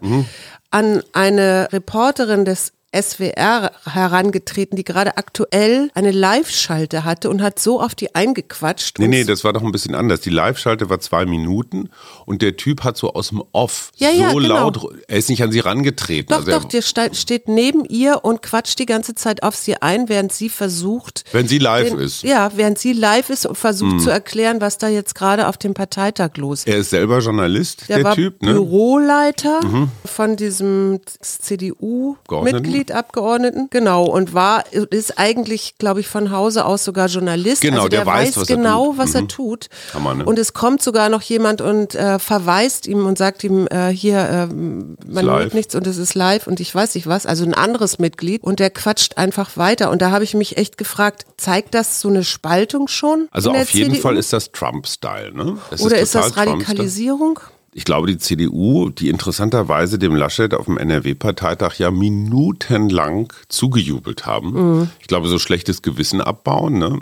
an 0.70 1.02
eine 1.12 1.68
Reporterin 1.72 2.44
des 2.44 2.72
SWR 2.94 3.72
herangetreten, 3.90 4.76
die 4.76 4.84
gerade 4.84 5.16
aktuell 5.16 5.90
eine 5.94 6.10
Live-Schalte 6.10 7.04
hatte 7.04 7.28
und 7.30 7.42
hat 7.42 7.58
so 7.58 7.80
auf 7.80 7.94
die 7.94 8.14
eingequatscht. 8.14 8.98
Nee, 8.98 9.08
nee, 9.08 9.24
das 9.24 9.44
war 9.44 9.52
doch 9.52 9.62
ein 9.62 9.72
bisschen 9.72 9.94
anders. 9.94 10.20
Die 10.20 10.30
Live-Schalte 10.30 10.88
war 10.90 11.00
zwei 11.00 11.26
Minuten 11.26 11.90
und 12.26 12.42
der 12.42 12.56
Typ 12.56 12.84
hat 12.84 12.96
so 12.96 13.12
aus 13.14 13.28
dem 13.28 13.42
Off 13.52 13.90
Ja, 13.96 14.10
so 14.12 14.20
ja, 14.20 14.32
genau. 14.32 14.40
laut, 14.70 14.80
er 15.08 15.16
ist 15.18 15.28
nicht 15.28 15.42
an 15.42 15.50
sie 15.52 15.60
rangetreten. 15.60 16.28
Doch, 16.30 16.38
also 16.46 16.50
doch, 16.52 16.64
der 16.64 16.82
ste- 16.82 17.14
steht 17.14 17.48
neben 17.48 17.84
ihr 17.84 18.24
und 18.24 18.42
quatscht 18.42 18.78
die 18.78 18.86
ganze 18.86 19.14
Zeit 19.14 19.42
auf 19.42 19.56
sie 19.56 19.80
ein, 19.82 20.08
während 20.08 20.32
sie 20.32 20.48
versucht. 20.48 21.24
Wenn 21.32 21.48
sie 21.48 21.58
live 21.58 21.90
den, 21.90 21.98
ist. 21.98 22.22
Ja, 22.22 22.52
während 22.54 22.78
sie 22.78 22.92
live 22.92 23.30
ist 23.30 23.46
und 23.46 23.56
versucht 23.56 24.00
zu 24.02 24.10
erklären, 24.10 24.60
was 24.60 24.78
da 24.78 24.88
jetzt 24.88 25.14
gerade 25.14 25.48
auf 25.48 25.56
dem 25.56 25.74
Parteitag 25.74 26.36
los 26.36 26.60
ist. 26.60 26.68
Er 26.68 26.78
ist 26.78 26.90
selber 26.90 27.18
Journalist, 27.20 27.88
Der, 27.88 27.96
der, 27.96 28.04
war 28.04 28.14
Typ, 28.14 28.42
ne? 28.42 28.50
Mhm. 28.50 28.54
Büroleiter 28.54 29.60
von 30.04 30.36
diesem? 30.36 31.00
CDU-Mitglied, 31.20 32.83
Abgeordneten, 32.92 33.68
genau, 33.70 34.04
und 34.04 34.34
war, 34.34 34.64
ist 34.72 35.18
eigentlich, 35.18 35.76
glaube 35.78 36.00
ich, 36.00 36.08
von 36.08 36.30
Hause 36.30 36.64
aus 36.64 36.84
sogar 36.84 37.08
Journalist. 37.08 37.62
Genau, 37.62 37.76
also 37.78 37.88
der, 37.88 38.00
der 38.04 38.06
weiß, 38.06 38.36
was 38.36 38.48
er 38.50 38.56
genau, 38.56 38.86
tut. 38.88 38.98
was 38.98 39.14
er 39.14 39.22
Mhm. 39.22 39.28
tut. 39.28 39.68
Hammer, 39.94 40.14
ne? 40.14 40.24
Und 40.24 40.38
es 40.38 40.52
kommt 40.52 40.82
sogar 40.82 41.08
noch 41.08 41.22
jemand 41.22 41.60
und 41.60 41.94
äh, 41.94 42.18
verweist 42.18 42.86
ihm 42.86 43.06
und 43.06 43.18
sagt 43.18 43.44
ihm, 43.44 43.66
äh, 43.68 43.88
hier, 43.88 44.18
äh, 44.18 44.46
man 44.54 45.26
hört 45.26 45.54
nichts 45.54 45.74
und 45.74 45.86
es 45.86 45.96
ist 45.98 46.14
live 46.14 46.46
und 46.46 46.60
ich 46.60 46.74
weiß 46.74 46.94
nicht 46.94 47.06
was, 47.06 47.26
also 47.26 47.44
ein 47.44 47.54
anderes 47.54 47.98
Mitglied 47.98 48.42
und 48.42 48.58
der 48.60 48.70
quatscht 48.70 49.16
einfach 49.18 49.56
weiter. 49.56 49.90
Und 49.90 50.02
da 50.02 50.10
habe 50.10 50.24
ich 50.24 50.34
mich 50.34 50.56
echt 50.56 50.78
gefragt, 50.78 51.26
zeigt 51.36 51.74
das 51.74 52.00
so 52.00 52.08
eine 52.08 52.24
Spaltung 52.24 52.88
schon? 52.88 53.28
Also 53.30 53.50
auf 53.50 53.70
jeden 53.70 53.90
CDU? 53.90 54.02
Fall 54.02 54.16
ist 54.16 54.32
das 54.32 54.52
Trump-Style, 54.52 55.32
ne? 55.34 55.58
Das 55.70 55.80
Oder 55.82 55.98
ist 55.98 56.14
das 56.14 56.28
total 56.28 56.46
Trump-Style. 56.46 57.34
Ich 57.76 57.84
glaube, 57.84 58.06
die 58.06 58.18
CDU, 58.18 58.88
die 58.88 59.08
interessanterweise 59.08 59.98
dem 59.98 60.14
Laschet 60.14 60.54
auf 60.54 60.66
dem 60.66 60.78
NRW-Parteitag 60.78 61.74
ja 61.78 61.90
minutenlang 61.90 63.32
zugejubelt 63.48 64.26
haben. 64.26 64.52
Mhm. 64.52 64.90
Ich 65.00 65.08
glaube, 65.08 65.26
so 65.28 65.40
schlechtes 65.40 65.82
Gewissen 65.82 66.20
abbauen. 66.20 66.78
Ne? 66.78 67.00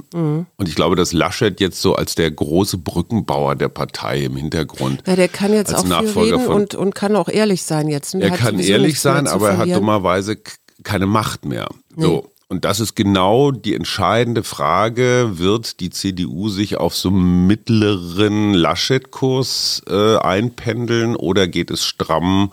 Und 0.57 0.69
ich 0.69 0.75
glaube, 0.75 0.97
dass 0.97 1.13
Laschet 1.13 1.61
jetzt 1.61 1.83
so 1.83 1.95
als 1.95 2.15
der 2.15 2.31
große 2.31 2.79
Brückenbauer 2.79 3.55
der 3.55 3.69
Partei 3.69 4.25
im 4.25 4.37
Hintergrund. 4.37 5.03
Ja, 5.07 5.15
der 5.15 5.29
kann 5.29 5.53
jetzt 5.53 5.75
auch 5.75 5.81
viel 5.81 5.91
Nachfolger 5.91 6.37
reden 6.37 6.47
von- 6.47 6.55
und, 6.63 6.75
und 6.75 6.95
kann 6.95 7.17
auch 7.17 7.29
ehrlich 7.29 7.63
sein 7.65 7.89
jetzt. 7.89 8.15
ne? 8.15 8.25
Er 8.25 8.31
Hat 8.31 8.39
kann 8.39 8.59
ehrlich 8.59 8.99
sein, 8.99 9.27
aber 9.27 9.51
er 9.51 9.59
hat 9.59 9.69
dummerweise 9.69 10.39
keine 10.83 11.07
Macht 11.07 11.45
mehr. 11.45 11.69
So. 11.97 12.32
Und 12.53 12.67
das 12.67 12.81
ist 12.81 12.95
genau 12.95 13.51
die 13.51 13.75
entscheidende 13.75 14.43
Frage. 14.43 15.31
Wird 15.37 15.81
die 15.81 15.89
CDU 15.89 16.51
sich 16.51 16.77
auf 16.77 16.95
so 16.95 17.09
einen 17.09 17.47
mittleren 17.47 18.53
Laschet-Kurs 18.53 19.81
äh, 19.89 20.19
einpendeln 20.19 21.17
oder 21.17 21.49
geht 21.49 21.71
es 21.71 21.83
stramm 21.83 22.53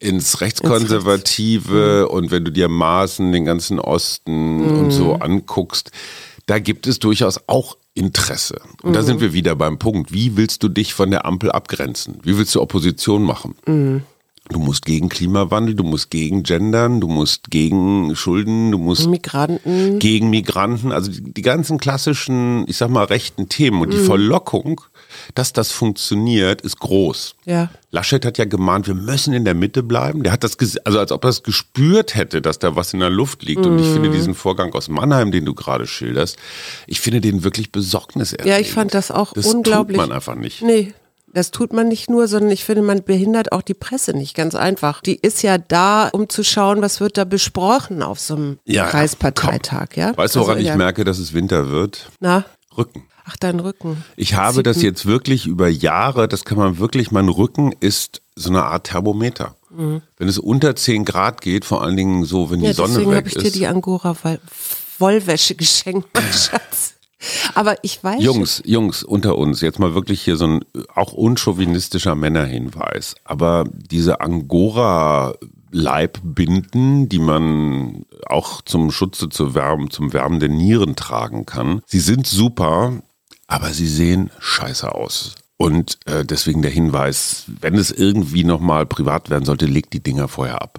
ins 0.00 0.40
Rechtskonservative? 0.40 2.08
Und 2.08 2.30
wenn 2.30 2.46
du 2.46 2.50
dir 2.50 2.70
Maßen, 2.70 3.30
den 3.30 3.44
ganzen 3.44 3.78
Osten 3.78 4.66
und 4.66 4.92
so 4.92 5.16
anguckst, 5.16 5.90
da 6.46 6.58
gibt 6.58 6.86
es 6.86 6.98
durchaus 6.98 7.38
auch 7.48 7.76
Interesse. 7.92 8.62
Und 8.82 8.94
da 8.94 9.02
sind 9.02 9.20
wir 9.20 9.34
wieder 9.34 9.54
beim 9.56 9.78
Punkt. 9.78 10.10
Wie 10.10 10.38
willst 10.38 10.62
du 10.62 10.70
dich 10.70 10.94
von 10.94 11.10
der 11.10 11.26
Ampel 11.26 11.52
abgrenzen? 11.52 12.18
Wie 12.22 12.38
willst 12.38 12.54
du 12.54 12.62
Opposition 12.62 13.24
machen? 13.24 13.56
Du 14.50 14.58
musst 14.58 14.86
gegen 14.86 15.08
Klimawandel, 15.08 15.74
du 15.74 15.84
musst 15.84 16.10
gegen 16.10 16.42
Gendern, 16.42 17.00
du 17.00 17.08
musst 17.08 17.50
gegen 17.50 18.16
Schulden, 18.16 18.70
du 18.72 18.78
musst 18.78 19.06
Migranten. 19.06 19.98
gegen 19.98 20.30
Migranten, 20.30 20.90
also 20.90 21.10
die, 21.10 21.20
die 21.34 21.42
ganzen 21.42 21.78
klassischen, 21.78 22.64
ich 22.66 22.76
sag 22.78 22.88
mal, 22.90 23.04
rechten 23.04 23.48
Themen. 23.50 23.82
Und 23.82 23.92
die 23.92 23.98
Verlockung, 23.98 24.80
dass 25.34 25.52
das 25.52 25.70
funktioniert, 25.70 26.62
ist 26.62 26.78
groß. 26.80 27.34
Ja. 27.44 27.68
Laschet 27.90 28.24
hat 28.24 28.38
ja 28.38 28.44
gemahnt, 28.46 28.86
wir 28.86 28.94
müssen 28.94 29.32
in 29.34 29.44
der 29.44 29.54
Mitte 29.54 29.82
bleiben. 29.82 30.22
Der 30.22 30.32
hat 30.32 30.44
das, 30.44 30.56
also 30.84 30.98
als 30.98 31.12
ob 31.12 31.24
er 31.24 31.30
es 31.30 31.42
gespürt 31.42 32.14
hätte, 32.14 32.40
dass 32.42 32.58
da 32.58 32.74
was 32.76 32.92
in 32.94 33.00
der 33.00 33.10
Luft 33.10 33.42
liegt. 33.42 33.64
Und 33.66 33.78
ich 33.78 33.86
Mhm. 33.86 33.92
finde 33.94 34.10
diesen 34.10 34.34
Vorgang 34.34 34.72
aus 34.74 34.88
Mannheim, 34.88 35.30
den 35.30 35.44
du 35.44 35.54
gerade 35.54 35.86
schilderst, 35.86 36.36
ich 36.86 37.00
finde 37.00 37.20
den 37.20 37.44
wirklich 37.44 37.70
besorgniserregend. 37.72 38.48
Ja, 38.48 38.58
ich 38.58 38.70
fand 38.72 38.94
das 38.94 39.10
auch 39.10 39.32
das 39.34 39.46
unglaublich. 39.46 39.96
tut 39.98 40.06
man 40.08 40.14
einfach 40.16 40.34
nicht. 40.34 40.62
Nee. 40.62 40.94
Das 41.34 41.50
tut 41.50 41.72
man 41.72 41.88
nicht 41.88 42.08
nur, 42.08 42.26
sondern 42.26 42.50
ich 42.50 42.64
finde, 42.64 42.82
man 42.82 43.02
behindert 43.04 43.52
auch 43.52 43.62
die 43.62 43.74
Presse 43.74 44.12
nicht, 44.12 44.34
ganz 44.34 44.54
einfach. 44.54 45.02
Die 45.02 45.16
ist 45.16 45.42
ja 45.42 45.58
da, 45.58 46.08
um 46.08 46.28
zu 46.28 46.42
schauen, 46.42 46.80
was 46.82 47.00
wird 47.00 47.16
da 47.18 47.24
besprochen 47.24 48.02
auf 48.02 48.18
so 48.18 48.34
einem 48.34 48.58
Ja, 48.64 48.86
Kreisparteitag, 48.86 49.88
ja? 49.96 50.16
Weißt 50.16 50.36
du, 50.36 50.40
woran 50.40 50.52
Also, 50.56 50.62
ich 50.62 50.68
ja. 50.68 50.76
merke, 50.76 51.04
dass 51.04 51.18
es 51.18 51.34
Winter 51.34 51.68
wird? 51.70 52.10
Na, 52.20 52.44
Rücken. 52.76 53.04
ach, 53.26 53.36
dein 53.36 53.60
Rücken. 53.60 54.02
Ich 54.16 54.34
habe 54.34 54.62
das 54.62 54.80
jetzt 54.82 55.04
wirklich 55.06 55.46
über 55.46 55.68
Jahre, 55.68 56.28
das 56.28 56.44
kann 56.44 56.56
man 56.58 56.78
wirklich, 56.78 57.10
mein 57.10 57.28
Rücken 57.28 57.72
ist 57.80 58.22
so 58.34 58.48
eine 58.50 58.64
Art 58.64 58.84
Thermometer. 58.88 59.54
Wenn 59.70 60.28
es 60.28 60.38
unter 60.38 60.74
10 60.74 61.04
Grad 61.04 61.42
geht, 61.42 61.66
vor 61.66 61.82
allen 61.82 61.96
Dingen 61.96 62.24
so, 62.24 62.50
wenn 62.50 62.60
Mhm. 62.60 62.64
Ja, 62.64 62.70
die 62.70 62.76
Sonne 62.76 62.88
deswegen 62.94 63.10
weg 63.10 63.16
habe 63.18 63.28
ich 63.28 63.36
ist. 63.36 63.44
dir 63.44 63.52
die 63.52 63.66
Angora-Wollwäsche 63.66 65.54
geschenkt, 65.54 66.08
mein 66.14 66.24
Schatz. 66.32 66.94
Aber 67.54 67.76
ich 67.82 68.02
weiß 68.02 68.22
Jungs, 68.22 68.62
Jungs, 68.64 69.02
unter 69.02 69.38
uns, 69.38 69.60
jetzt 69.60 69.78
mal 69.78 69.94
wirklich 69.94 70.22
hier 70.22 70.36
so 70.36 70.46
ein 70.46 70.64
auch 70.94 71.12
unchauvinistischer 71.12 72.14
Männerhinweis. 72.14 73.14
Aber 73.24 73.64
diese 73.72 74.20
Angora-Leibbinden, 74.20 77.08
die 77.08 77.18
man 77.18 78.04
auch 78.26 78.62
zum 78.62 78.90
Schutze 78.90 79.28
zur 79.28 79.54
Wärme, 79.54 79.88
zum 79.88 80.12
Wärmen 80.12 80.40
der 80.40 80.48
Nieren 80.48 80.96
tragen 80.96 81.46
kann, 81.46 81.82
sie 81.86 82.00
sind 82.00 82.26
super, 82.26 83.02
aber 83.46 83.68
sie 83.68 83.88
sehen 83.88 84.30
scheiße 84.38 84.94
aus. 84.94 85.34
Und 85.60 85.98
äh, 86.06 86.24
deswegen 86.24 86.62
der 86.62 86.70
Hinweis, 86.70 87.46
wenn 87.60 87.74
es 87.74 87.90
irgendwie 87.90 88.44
nochmal 88.44 88.86
privat 88.86 89.28
werden 89.28 89.44
sollte, 89.44 89.66
legt 89.66 89.92
die 89.92 90.00
Dinger 90.00 90.28
vorher 90.28 90.62
ab. 90.62 90.78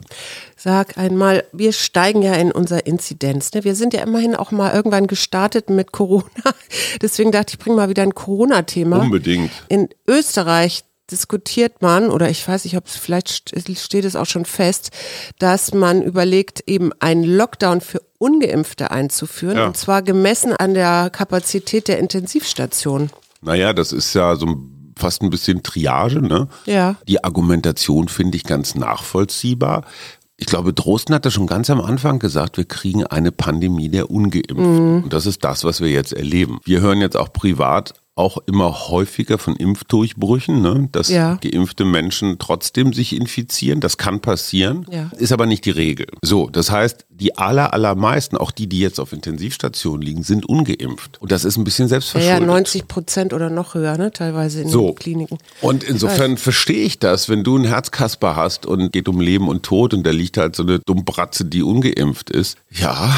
Sag 0.55 0.98
einmal, 0.98 1.43
wir 1.51 1.74
steigen 1.74 2.21
ja 2.21 2.33
in 2.36 2.53
unserer 2.53 2.88
Inzidenz. 2.88 3.51
Ne? 3.53 3.65
Wir 3.65 3.75
sind 3.75 3.93
ja 3.93 4.01
immerhin 4.01 4.38
auch 4.38 4.51
mal 4.51 4.74
irgendwann 4.74 5.07
gestartet 5.07 5.69
mit 5.69 5.91
Corona. 5.91 6.24
Deswegen 7.01 7.33
dachte 7.33 7.53
ich, 7.53 7.59
bring 7.59 7.75
mal 7.75 7.89
wieder 7.89 8.03
ein 8.03 8.15
Corona-Thema. 8.15 9.00
Unbedingt. 9.01 9.51
In 9.67 9.89
Österreich 10.07 10.86
diskutiert 11.12 11.81
man, 11.81 12.09
oder 12.09 12.29
ich 12.29 12.48
weiß 12.48 12.63
nicht, 12.63 12.77
ob 12.77 12.86
es 12.86 12.95
vielleicht 12.95 13.27
st- 13.27 13.77
steht 13.83 14.05
es 14.05 14.15
auch 14.15 14.27
schon 14.27 14.45
fest, 14.45 14.91
dass 15.39 15.74
man 15.74 16.01
überlegt, 16.01 16.63
eben 16.67 16.91
einen 17.00 17.25
Lockdown 17.25 17.81
für 17.81 18.01
Ungeimpfte 18.17 18.91
einzuführen. 18.91 19.57
Ja. 19.57 19.67
Und 19.67 19.75
zwar 19.75 20.03
gemessen 20.03 20.53
an 20.53 20.74
der 20.74 21.09
Kapazität 21.09 21.89
der 21.89 22.00
Intensivstation. 22.00 23.09
Naja, 23.41 23.74
das 23.74 23.91
ist 23.91 24.13
ja 24.13 24.36
so 24.36 24.58
fast 24.98 25.22
ein 25.22 25.29
bisschen 25.29 25.63
Triage, 25.63 26.22
ne? 26.22 26.48
Ja. 26.65 26.96
Die 27.08 27.24
Argumentation 27.24 28.08
finde 28.10 28.36
ich 28.38 28.43
ganz 28.43 28.75
nachvollziehbar. 28.75 29.86
Ich 30.41 30.46
glaube, 30.48 30.74
Drosten 30.74 31.13
hat 31.15 31.25
das 31.25 31.34
schon 31.34 31.48
ganz 31.48 31.69
am 31.69 31.81
Anfang 31.81 32.19
gesagt, 32.19 32.55
wir 32.58 32.63
kriegen 32.65 33.05
eine 33.05 33.31
Pandemie 33.31 33.89
der 33.89 34.10
Ungeimpften. 34.10 35.03
Und 35.03 35.12
das 35.13 35.25
ist 35.25 35.43
das, 35.43 35.63
was 35.65 35.81
wir 35.81 35.89
jetzt 35.89 36.13
erleben. 36.13 36.60
Wir 36.63 36.79
hören 36.79 37.01
jetzt 37.01 37.17
auch 37.17 37.34
privat 37.34 37.93
auch 38.15 38.38
immer 38.48 38.89
häufiger 38.89 39.38
von 39.38 39.55
Impfdurchbrüchen, 39.55 40.62
ne? 40.62 40.89
dass 40.91 41.08
Ja. 41.10 41.36
geimpfte 41.41 41.86
Menschen 41.86 42.38
trotzdem 42.38 42.91
sich 42.93 43.15
infizieren. 43.15 43.79
Das 43.79 43.98
kann 43.98 44.19
passieren, 44.19 44.86
Ja. 44.89 45.10
ist 45.17 45.31
aber 45.31 45.46
nicht 45.46 45.63
die 45.65 45.72
Regel. 45.72 46.08
So, 46.22 46.50
das 46.50 46.69
heißt, 46.72 47.05
die 47.19 47.38
aller, 47.38 47.73
allermeisten, 47.73 48.38
auch 48.38 48.51
die, 48.51 48.67
die 48.67 48.79
jetzt 48.79 48.99
auf 48.99 49.13
Intensivstationen 49.13 50.01
liegen, 50.01 50.23
sind 50.23 50.45
ungeimpft. 50.47 51.21
Und 51.21 51.31
das 51.31 51.45
ist 51.45 51.57
ein 51.57 51.63
bisschen 51.63 51.85
Ja, 51.85 51.89
selbstverschuldet. 51.89 52.39
ja, 52.39 52.45
90 52.45 52.88
Prozent 52.88 53.33
oder 53.33 53.49
noch 53.49 53.73
höher, 53.73 53.97
ne? 53.97 54.11
teilweise 54.11 54.61
in 54.61 54.69
So. 54.69 54.88
den 54.88 54.95
Kliniken. 54.95 55.38
Und 55.61 55.83
insofern 55.83 56.38
verstehe 56.38 56.83
ich 56.83 56.99
das, 56.99 57.29
wenn 57.29 57.43
du 57.43 57.55
einen 57.55 57.65
Herzkasper 57.65 58.35
hast 58.35 58.65
und 58.65 58.91
geht 58.91 59.07
um 59.09 59.19
Leben 59.21 59.47
und 59.47 59.63
Tod 59.63 59.93
und 59.93 60.03
da 60.05 60.11
liegt 60.11 60.38
halt 60.38 60.55
so 60.55 60.63
eine 60.63 60.79
Dummbratze, 60.79 61.45
die 61.45 61.61
ungeimpft 61.63 62.29
ist. 62.29 62.57
Ja, 62.71 63.13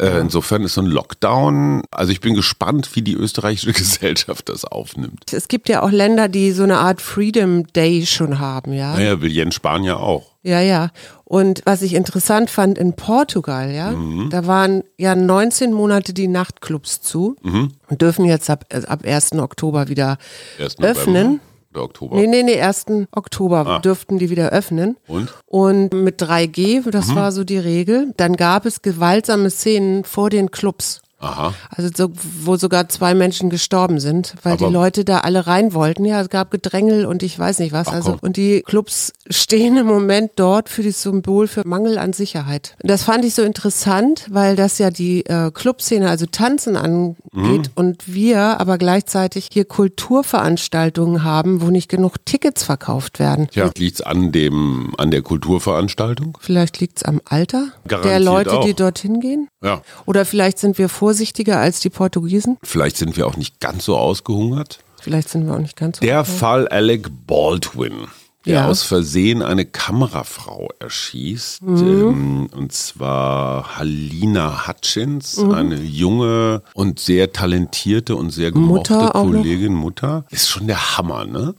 äh, 0.00 0.20
insofern 0.20 0.62
ist 0.64 0.74
so 0.74 0.80
ein 0.80 0.86
Lockdown, 0.86 1.82
also 1.90 2.12
ich 2.12 2.20
bin 2.20 2.34
gespannt, 2.34 2.90
wie 2.94 3.02
die 3.02 3.14
österreichische 3.14 3.72
Gesellschaft 3.72 4.48
das 4.48 4.64
aufnimmt. 4.64 5.32
Es 5.32 5.48
gibt 5.48 5.68
ja 5.68 5.82
auch 5.82 5.90
Länder, 5.90 6.28
die 6.28 6.52
so 6.52 6.62
eine 6.64 6.78
Art 6.78 7.00
Freedom 7.00 7.66
Day 7.72 8.04
schon 8.06 8.38
haben, 8.38 8.72
ja. 8.72 8.94
Naja, 8.94 9.20
will 9.20 9.30
Jens 9.32 9.54
Spahn 9.54 9.84
ja 9.84 9.96
auch. 9.96 10.33
Ja, 10.46 10.60
ja. 10.60 10.90
Und 11.24 11.62
was 11.64 11.80
ich 11.80 11.94
interessant 11.94 12.50
fand 12.50 12.76
in 12.76 12.92
Portugal, 12.92 13.70
ja, 13.72 13.92
Mhm. 13.92 14.28
da 14.28 14.46
waren 14.46 14.84
ja 14.98 15.16
19 15.16 15.72
Monate 15.72 16.12
die 16.12 16.28
Nachtclubs 16.28 17.00
zu 17.00 17.34
Mhm. 17.42 17.70
und 17.88 18.02
dürfen 18.02 18.26
jetzt 18.26 18.50
ab, 18.50 18.66
äh, 18.68 18.82
ab 18.86 19.04
1. 19.04 19.40
Oktober 19.40 19.88
wieder 19.88 20.18
1. 20.58 20.76
November 20.78 21.00
öffnen. 21.00 21.40
Oder 21.72 21.82
Oktober. 21.84 22.14
Nee, 22.16 22.26
nee, 22.26 22.42
nee, 22.42 22.60
1. 22.60 23.08
Oktober 23.10 23.66
Ah. 23.66 23.78
dürften 23.80 24.18
die 24.18 24.28
wieder 24.30 24.50
öffnen. 24.50 24.96
Und? 25.08 25.32
Und 25.46 25.92
mit 25.94 26.20
3G, 26.20 26.82
das 26.90 27.08
Mhm. 27.08 27.14
war 27.16 27.32
so 27.32 27.42
die 27.42 27.58
Regel, 27.58 28.12
dann 28.18 28.36
gab 28.36 28.66
es 28.66 28.82
gewaltsame 28.82 29.48
Szenen 29.50 30.04
vor 30.04 30.28
den 30.30 30.50
Clubs. 30.50 31.00
Aha. 31.24 31.54
Also 31.70 31.90
so, 31.94 32.12
wo 32.42 32.56
sogar 32.56 32.88
zwei 32.88 33.14
Menschen 33.14 33.50
gestorben 33.50 34.00
sind, 34.00 34.34
weil 34.42 34.54
Aber- 34.54 34.66
die 34.66 34.72
Leute 34.72 35.04
da 35.04 35.18
alle 35.20 35.46
rein 35.46 35.74
wollten. 35.74 36.04
Ja, 36.04 36.20
es 36.20 36.28
gab 36.28 36.50
Gedrängel 36.50 37.06
und 37.06 37.22
ich 37.22 37.38
weiß 37.38 37.58
nicht 37.58 37.72
was. 37.72 37.88
Ach, 37.88 37.92
also 37.94 38.10
komm. 38.12 38.18
und 38.22 38.36
die 38.36 38.62
Clubs 38.62 39.12
stehen 39.30 39.76
im 39.76 39.86
Moment 39.86 40.32
dort 40.36 40.68
für 40.68 40.82
das 40.82 41.02
Symbol 41.02 41.48
für 41.48 41.66
Mangel 41.66 41.98
an 41.98 42.12
Sicherheit. 42.12 42.76
Das 42.80 43.02
fand 43.04 43.24
ich 43.24 43.34
so 43.34 43.42
interessant, 43.42 44.26
weil 44.30 44.56
das 44.56 44.78
ja 44.78 44.90
die 44.90 45.24
äh, 45.26 45.50
Clubszene, 45.50 46.08
also 46.10 46.26
Tanzen 46.26 46.76
angeht 46.76 47.14
Mhm. 47.32 47.62
und 47.74 48.14
wir 48.14 48.60
aber 48.60 48.78
gleichzeitig 48.78 49.48
hier 49.52 49.64
Kulturveranstaltungen 49.64 51.24
haben, 51.24 51.60
wo 51.62 51.70
nicht 51.70 51.88
genug 51.88 52.24
Tickets 52.24 52.62
verkauft 52.64 53.18
werden. 53.18 53.48
Tja, 53.50 53.70
liegt's 53.76 54.00
an 54.00 54.32
dem, 54.32 54.92
an 54.98 55.10
der 55.10 55.22
Kulturveranstaltung? 55.22 56.38
Vielleicht 56.40 56.80
liegt's 56.80 57.02
am 57.02 57.20
Alter 57.24 57.68
der 57.84 57.98
Garantiert 57.98 58.22
Leute, 58.24 58.50
die 58.64 58.72
auch. 58.72 58.76
dorthin 58.76 59.20
gehen. 59.20 59.48
Ja. 59.62 59.82
Oder 60.06 60.24
vielleicht 60.24 60.58
sind 60.58 60.78
wir 60.78 60.88
vorsichtiger 61.18 61.60
als 61.60 61.78
die 61.80 61.90
Portugiesen. 61.90 62.58
Vielleicht 62.64 62.96
sind 62.96 63.16
wir 63.16 63.26
auch 63.28 63.36
nicht 63.36 63.60
ganz 63.60 63.84
so 63.84 63.96
ausgehungert. 63.96 64.80
Vielleicht 65.00 65.28
sind 65.28 65.46
wir 65.46 65.54
auch 65.54 65.58
nicht 65.60 65.76
ganz 65.76 65.98
so. 65.98 66.04
Der 66.04 66.24
Fall 66.24 66.66
Alec 66.68 67.08
Baldwin, 67.26 68.08
der 68.44 68.54
Ja. 68.54 68.66
aus 68.68 68.82
Versehen 68.82 69.40
eine 69.42 69.64
Kamerafrau 69.64 70.70
erschießt, 70.80 71.62
Mhm. 71.62 71.78
ähm, 71.86 72.46
und 72.52 72.72
zwar 72.72 73.76
Halina 73.78 74.66
Hutchins, 74.66 75.36
Mhm. 75.36 75.50
eine 75.52 75.76
junge 75.80 76.62
und 76.74 76.98
sehr 76.98 77.32
talentierte 77.32 78.16
und 78.16 78.30
sehr 78.30 78.50
gemochte 78.50 78.94
Mutter. 78.94 79.10
Kollegin, 79.12 79.74
Mutter, 79.74 80.24
ist 80.30 80.48
schon 80.48 80.66
der 80.66 80.96
Hammer, 80.98 81.26
ne? 81.26 81.54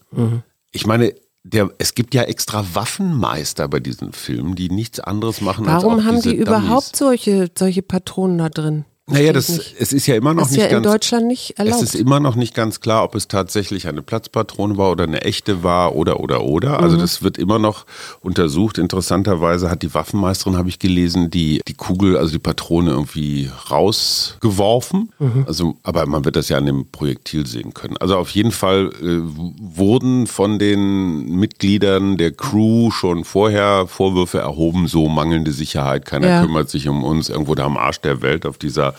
Ich 0.73 0.85
meine, 0.85 1.13
der, 1.43 1.69
es 1.77 1.93
gibt 1.93 2.13
ja 2.15 2.23
extra 2.23 2.65
Waffenmeister 2.73 3.67
bei 3.67 3.79
diesen 3.79 4.11
Filmen, 4.13 4.55
die 4.55 4.69
nichts 4.69 4.99
anderes 4.99 5.39
machen 5.41 5.67
als 5.67 5.83
Warum 5.83 6.03
haben 6.03 6.19
die 6.21 6.29
Dummies. 6.31 6.47
überhaupt 6.47 6.95
solche, 6.95 7.51
solche 7.57 7.83
Patronen 7.83 8.39
da 8.39 8.49
drin? 8.49 8.83
Naja, 9.07 9.33
das, 9.33 9.49
nicht. 9.49 9.75
es 9.77 9.93
ist 9.93 10.07
ja 10.07 10.15
immer 10.15 10.33
noch 10.33 10.41
Das 10.43 10.51
ist 10.51 10.57
nicht 10.57 10.63
ja 10.71 10.77
in 10.77 10.81
ganz 10.81 10.93
Deutschland 10.93 11.27
nicht 11.27 11.59
erlaubt. 11.59 11.83
es 11.83 11.93
ist 11.93 11.99
immer 12.01 12.19
noch 12.19 12.35
nicht 12.35 12.55
ganz 12.55 12.79
klar, 12.79 13.03
ob 13.03 13.13
es 13.13 13.27
tatsächlich 13.27 13.87
eine 13.87 14.01
Platzpatrone 14.01 14.77
war 14.77 14.89
oder 14.89 15.03
eine 15.03 15.21
echte 15.21 15.61
war 15.61 15.95
oder 15.95 16.19
oder 16.19 16.43
oder. 16.43 16.69
Mhm. 16.79 16.83
Also 16.83 16.97
das 16.97 17.21
wird 17.21 17.37
immer 17.37 17.59
noch 17.59 17.85
untersucht. 18.21 18.79
Interessanterweise 18.79 19.69
hat 19.69 19.83
die 19.83 19.93
Waffenmeisterin, 19.93 20.57
habe 20.57 20.69
ich 20.69 20.79
gelesen, 20.79 21.29
die 21.29 21.61
die 21.67 21.75
Kugel, 21.75 22.17
also 22.17 22.31
die 22.31 22.39
Patrone 22.39 22.89
irgendwie 22.89 23.51
rausgeworfen. 23.69 25.11
Mhm. 25.19 25.45
Also, 25.47 25.77
aber 25.83 26.07
man 26.07 26.25
wird 26.25 26.35
das 26.35 26.49
ja 26.49 26.57
an 26.57 26.65
dem 26.65 26.87
Projektil 26.91 27.45
sehen 27.45 27.75
können. 27.75 27.97
Also 27.97 28.17
auf 28.17 28.31
jeden 28.31 28.51
Fall 28.51 28.89
äh, 29.03 29.19
wurden 29.77 30.25
von 30.25 30.57
den 30.57 31.29
Mitgliedern 31.35 32.17
der 32.17 32.31
Crew 32.31 32.89
schon 32.89 33.23
vorher 33.23 33.85
Vorwürfe 33.85 34.39
erhoben, 34.39 34.87
so 34.87 35.07
mangelnde 35.09 35.51
Sicherheit, 35.51 36.05
keiner 36.05 36.27
Ja. 36.27 36.41
kümmert 36.41 36.71
sich 36.71 36.87
um 36.87 37.03
uns, 37.03 37.29
irgendwo 37.29 37.53
da 37.53 37.65
am 37.65 37.77
Arsch 37.77 37.99
der 38.01 38.23
Welt 38.23 38.47
auf 38.47 38.57
dieser 38.57 38.94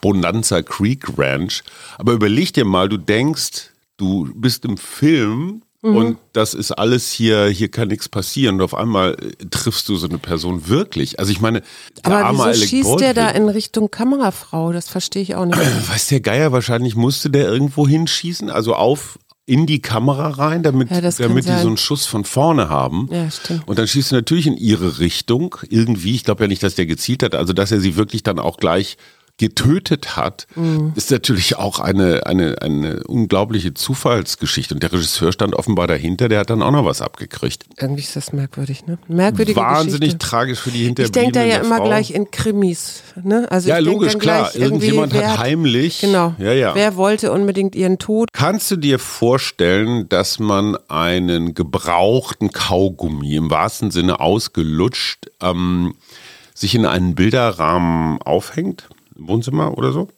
Bonanza 0.00 0.62
Creek 0.62 1.18
Ranch. 1.18 1.62
Aber 1.98 2.12
überleg 2.12 2.52
dir 2.52 2.64
mal, 2.64 2.88
du 2.88 2.96
denkst, 2.96 3.70
du 3.96 4.30
bist 4.34 4.64
im 4.64 4.76
Film 4.76 5.62
Mhm. 5.82 5.96
und 5.96 6.18
das 6.34 6.52
ist 6.52 6.72
alles 6.72 7.10
hier, 7.10 7.46
hier 7.46 7.70
kann 7.70 7.88
nichts 7.88 8.06
passieren. 8.08 8.56
Und 8.56 8.60
auf 8.62 8.74
einmal 8.74 9.14
äh, 9.14 9.46
triffst 9.50 9.88
du 9.88 9.96
so 9.96 10.06
eine 10.06 10.18
Person 10.18 10.68
wirklich. 10.68 11.18
Also 11.18 11.32
ich 11.32 11.40
meine, 11.40 11.62
der 12.04 12.12
Aber 12.12 12.24
arme 12.26 12.38
wieso 12.38 12.48
Alec 12.50 12.68
schießt 12.68 12.84
Baldwin, 12.84 12.98
der 12.98 13.14
da 13.14 13.30
in 13.30 13.48
Richtung 13.48 13.90
Kamerafrau? 13.90 14.72
Das 14.72 14.90
verstehe 14.90 15.22
ich 15.22 15.36
auch 15.36 15.46
nicht. 15.46 15.56
Weiß 15.88 16.08
der 16.08 16.20
Geier, 16.20 16.52
wahrscheinlich 16.52 16.96
musste 16.96 17.30
der 17.30 17.48
irgendwo 17.48 17.88
hinschießen, 17.88 18.50
also 18.50 18.74
auf 18.74 19.18
in 19.46 19.66
die 19.66 19.80
Kamera 19.80 20.28
rein, 20.28 20.62
damit, 20.62 20.90
Ja, 20.90 21.00
damit 21.00 21.46
die 21.46 21.56
so 21.58 21.66
einen 21.66 21.78
Schuss 21.78 22.04
von 22.06 22.24
vorne 22.24 22.68
haben. 22.68 23.08
Ja, 23.10 23.28
stimmt. 23.30 23.66
Und 23.66 23.78
dann 23.78 23.88
schießt 23.88 24.12
er 24.12 24.16
natürlich 24.18 24.46
in 24.46 24.56
ihre 24.56 24.98
Richtung, 25.00 25.56
irgendwie. 25.70 26.14
Ich 26.14 26.24
glaube 26.24 26.44
ja 26.44 26.48
nicht, 26.48 26.62
dass 26.62 26.74
der 26.76 26.86
gezielt 26.86 27.22
hat, 27.22 27.34
also 27.34 27.52
dass 27.52 27.72
er 27.72 27.80
sie 27.80 27.96
wirklich 27.96 28.22
dann 28.22 28.38
auch 28.38 28.58
gleich 28.58 28.96
getötet 29.40 30.16
hat, 30.16 30.46
Mhm. 30.54 30.92
ist 30.94 31.10
natürlich 31.10 31.56
auch 31.56 31.80
eine, 31.80 32.26
eine, 32.26 32.62
eine 32.62 33.02
unglaubliche 33.04 33.74
Zufallsgeschichte. 33.74 34.74
Und 34.74 34.82
der 34.82 34.92
Regisseur 34.92 35.32
stand 35.32 35.54
offenbar 35.56 35.86
dahinter, 35.88 36.28
der 36.28 36.40
hat 36.40 36.50
dann 36.50 36.62
auch 36.62 36.70
noch 36.70 36.84
was 36.84 37.00
abgekriegt. 37.02 37.64
Irgendwie 37.78 38.02
ist 38.02 38.14
das 38.14 38.32
merkwürdig, 38.32 38.86
ne? 38.86 38.98
Merkwürdige 39.08 39.58
Wahnsinnig 39.58 40.00
Geschichte. 40.00 40.18
tragisch 40.18 40.58
für 40.60 40.70
die 40.70 40.80
Ich 40.82 40.86
Hinterbliebenen. 40.86 41.32
denke 41.32 41.48
da 41.50 41.56
ja 41.56 41.62
immer 41.64 41.78
Frau. 41.78 41.84
gleich 41.86 42.10
in 42.12 42.30
Krimis, 42.30 43.02
ne? 43.22 43.50
Also 43.50 43.68
Ja, 43.70 43.78
ich 43.80 43.84
logisch, 43.84 44.16
klar. 44.18 44.54
Irgendjemand 44.54 45.14
hat 45.14 45.38
heimlich. 45.38 46.00
Genau. 46.00 46.34
Ja, 46.38 46.52
ja. 46.52 46.74
Wer 46.74 46.96
wollte 46.96 47.32
unbedingt 47.32 47.74
ihren 47.74 47.98
Tod? 47.98 48.28
Kannst 48.32 48.70
du 48.70 48.76
dir 48.76 48.98
vorstellen, 48.98 50.08
dass 50.08 50.38
man 50.38 50.76
einen 50.88 51.54
gebrauchten 51.54 52.50
Kaugummi 52.52 53.34
im 53.36 53.50
wahrsten 53.50 53.90
Sinne 53.90 54.20
ausgelutscht 54.20 55.30
ähm, 55.40 55.94
sich 56.54 56.74
in 56.74 56.84
einen 56.84 57.14
Bilderrahmen 57.14 58.20
aufhängt? 58.22 58.88
Im 59.20 59.28
Wohnzimmer 59.28 59.76
oder 59.76 59.92
so? 59.92 60.08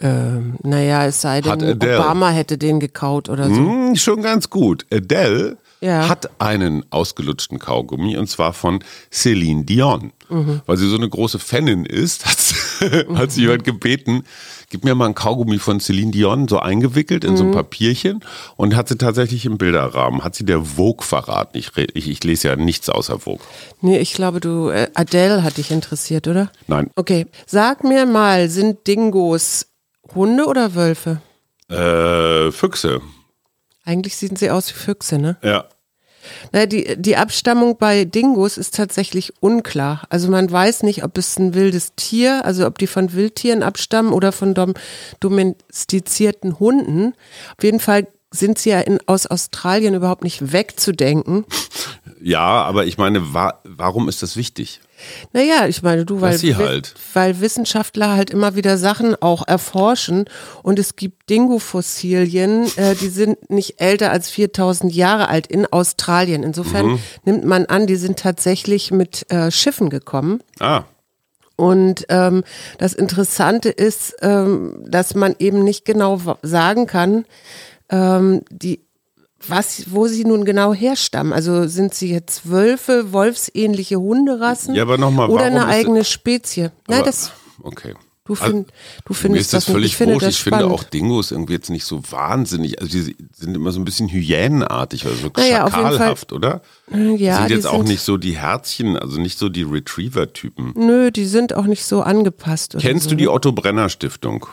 Ähm, 0.00 0.56
naja, 0.62 1.06
es 1.06 1.20
sei 1.20 1.40
denn. 1.40 1.72
Obama 1.82 2.30
hätte 2.30 2.56
den 2.56 2.80
gekaut 2.80 3.28
oder 3.28 3.48
so. 3.48 3.56
Hm, 3.56 3.96
schon 3.96 4.22
ganz 4.22 4.48
gut. 4.48 4.86
Adele 4.92 5.58
Ja. 5.80 6.08
hat 6.08 6.40
einen 6.40 6.84
ausgelutschten 6.90 7.58
Kaugummi 7.58 8.16
und 8.16 8.28
zwar 8.28 8.52
von 8.52 8.82
Celine 9.12 9.64
Dion. 9.64 10.12
Mhm. 10.28 10.60
Weil 10.66 10.76
sie 10.76 10.88
so 10.88 10.96
eine 10.96 11.08
große 11.08 11.38
Fanin 11.40 11.84
ist, 11.84 12.24
hat, 12.26 12.38
sie- 12.38 13.16
hat 13.16 13.32
sie 13.32 13.40
jemand 13.42 13.64
gebeten, 13.64 14.22
gib 14.70 14.84
mir 14.84 14.94
mal 14.94 15.06
einen 15.06 15.14
Kaugummi 15.14 15.58
von 15.58 15.80
Celine 15.80 16.10
Dion, 16.10 16.46
so 16.48 16.58
eingewickelt 16.58 17.24
in 17.24 17.36
so 17.36 17.44
Mhm. 17.44 17.50
ein 17.50 17.54
Papierchen 17.54 18.24
und 18.56 18.76
hat 18.76 18.88
sie 18.88 18.98
tatsächlich 18.98 19.46
im 19.46 19.56
Bilderrahmen. 19.58 20.22
Hat 20.24 20.34
sie 20.34 20.44
der 20.44 20.62
Vogue 20.62 21.04
verraten. 21.06 21.56
Ich, 21.58 21.70
ich, 21.94 22.08
ich 22.08 22.22
lese 22.24 22.48
ja 22.48 22.56
nichts 22.56 22.88
außer 22.90 23.18
Vogue. 23.20 23.44
Nee, 23.80 23.98
ich 23.98 24.12
glaube, 24.12 24.40
du, 24.40 24.68
äh, 24.68 24.88
Adele 24.94 25.42
hat 25.42 25.56
dich 25.56 25.70
interessiert, 25.70 26.28
oder? 26.28 26.50
Nein. 26.66 26.90
Okay, 26.96 27.26
sag 27.46 27.82
mir 27.84 28.04
mal, 28.06 28.48
sind 28.50 28.86
Dingos 28.86 29.66
Hunde 30.14 30.46
oder 30.46 30.74
Wölfe? 30.74 31.20
Äh, 31.70 32.50
Füchse. 32.52 33.00
Eigentlich 33.84 34.16
sehen 34.16 34.36
sie 34.36 34.50
aus 34.50 34.68
wie 34.70 34.78
Füchse, 34.78 35.18
ne? 35.18 35.36
Ja. 35.42 35.64
Naja, 36.52 36.66
die, 36.66 36.96
die 36.96 37.16
Abstammung 37.16 37.76
bei 37.78 38.04
Dingos 38.04 38.58
ist 38.58 38.74
tatsächlich 38.74 39.32
unklar. 39.40 40.02
Also 40.08 40.30
man 40.30 40.50
weiß 40.50 40.82
nicht, 40.82 41.04
ob 41.04 41.18
es 41.18 41.38
ein 41.38 41.54
wildes 41.54 41.94
Tier, 41.96 42.44
also 42.44 42.66
ob 42.66 42.78
die 42.78 42.86
von 42.86 43.12
Wildtieren 43.12 43.62
abstammen 43.62 44.12
oder 44.12 44.32
von 44.32 44.54
dom 44.54 44.74
domestizierten 45.20 46.58
Hunden. 46.58 47.14
Auf 47.56 47.64
jeden 47.64 47.80
Fall 47.80 48.06
sind 48.30 48.58
sie 48.58 48.70
ja 48.70 48.80
in, 48.80 48.98
aus 49.06 49.26
Australien 49.26 49.94
überhaupt 49.94 50.22
nicht 50.24 50.52
wegzudenken. 50.52 51.44
Ja, 52.20 52.62
aber 52.64 52.84
ich 52.86 52.98
meine, 52.98 53.32
wa 53.32 53.60
warum 53.64 54.08
ist 54.08 54.22
das 54.22 54.36
wichtig? 54.36 54.80
Naja, 55.32 55.68
ich 55.68 55.82
meine, 55.82 56.04
du, 56.04 56.20
weil, 56.20 56.36
halt. 56.36 56.94
weil 57.14 57.40
Wissenschaftler 57.40 58.16
halt 58.16 58.30
immer 58.30 58.56
wieder 58.56 58.76
Sachen 58.76 59.14
auch 59.22 59.46
erforschen 59.46 60.24
und 60.64 60.78
es 60.80 60.96
gibt 60.96 61.30
Dingo-Fossilien, 61.30 62.64
äh, 62.76 62.96
die 62.96 63.08
sind 63.08 63.48
nicht 63.50 63.80
älter 63.80 64.10
als 64.10 64.28
4000 64.30 64.92
Jahre 64.92 65.28
alt 65.28 65.46
in 65.46 65.66
Australien. 65.66 66.42
Insofern 66.42 66.86
Mhm. 66.86 66.98
nimmt 67.24 67.44
man 67.44 67.66
an, 67.66 67.86
die 67.86 67.96
sind 67.96 68.18
tatsächlich 68.18 68.90
mit 68.90 69.30
äh, 69.30 69.50
Schiffen 69.52 69.88
gekommen. 69.88 70.40
Ah, 70.58 70.82
Und 71.56 72.06
ähm, 72.08 72.42
das 72.78 72.92
Interessante 72.94 73.68
ist, 73.68 74.16
ähm, 74.22 74.84
dass 74.88 75.14
man 75.14 75.36
eben 75.38 75.62
nicht 75.62 75.84
genau 75.84 76.20
sagen 76.42 76.86
kann, 76.88 77.24
ähm, 77.90 78.42
die, 78.50 78.80
was, 79.46 79.92
wo 79.92 80.06
sie 80.08 80.24
nun 80.24 80.44
genau 80.44 80.74
herstammen. 80.74 81.32
Also 81.32 81.66
sind 81.68 81.94
sie 81.94 82.10
jetzt 82.10 82.50
Wölfe, 82.50 83.12
wolfsähnliche 83.12 83.96
Hunderassen 83.96 84.74
Ja, 84.74 84.82
aber 84.82 84.98
noch 84.98 85.10
mal, 85.10 85.28
oder 85.28 85.44
eine 85.44 85.66
eigene 85.66 86.04
Spezie? 86.04 86.72
Nein, 86.88 87.02
das, 87.04 87.32
okay. 87.62 87.94
du, 88.24 88.34
Also, 88.34 88.44
find, 88.46 88.72
du 89.04 89.14
findest 89.14 89.46
ist 89.46 89.54
das 89.54 89.64
das 89.66 89.72
völlig 89.72 89.92
Ich 89.92 90.06
wurscht. 90.06 90.28
Ich 90.28 90.42
finde 90.42 90.66
auch 90.66 90.82
Dingos 90.82 91.30
irgendwie 91.30 91.52
jetzt 91.52 91.70
nicht 91.70 91.84
so 91.84 92.02
wahnsinnig. 92.10 92.80
Also 92.80 92.90
die 92.90 93.16
sind 93.32 93.54
immer 93.54 93.70
so 93.70 93.80
ein 93.80 93.84
bisschen 93.84 94.08
hyänenartig, 94.08 95.06
also 95.06 95.16
so 95.16 95.30
Naja, 95.36 95.70
schakalhaft, 95.70 96.32
oder? 96.32 96.60
ja, 96.90 97.38
sind 97.38 97.50
jetzt 97.50 97.66
auch 97.66 97.78
sind, 97.78 97.88
nicht 97.88 98.02
so 98.02 98.16
die 98.16 98.36
Herzchen, 98.36 98.98
also 98.98 99.20
nicht 99.20 99.38
so 99.38 99.48
die 99.48 99.62
Retriever-Typen. 99.62 100.72
Nö, 100.74 101.12
die 101.12 101.26
sind 101.26 101.54
auch 101.54 101.66
nicht 101.66 101.84
so 101.84 102.02
angepasst. 102.02 102.76
Kennst 102.80 103.04
so. 103.04 103.10
du 103.10 103.16
die 103.16 103.28
Otto 103.28 103.52
Brenner 103.52 103.88
Stiftung? 103.88 104.46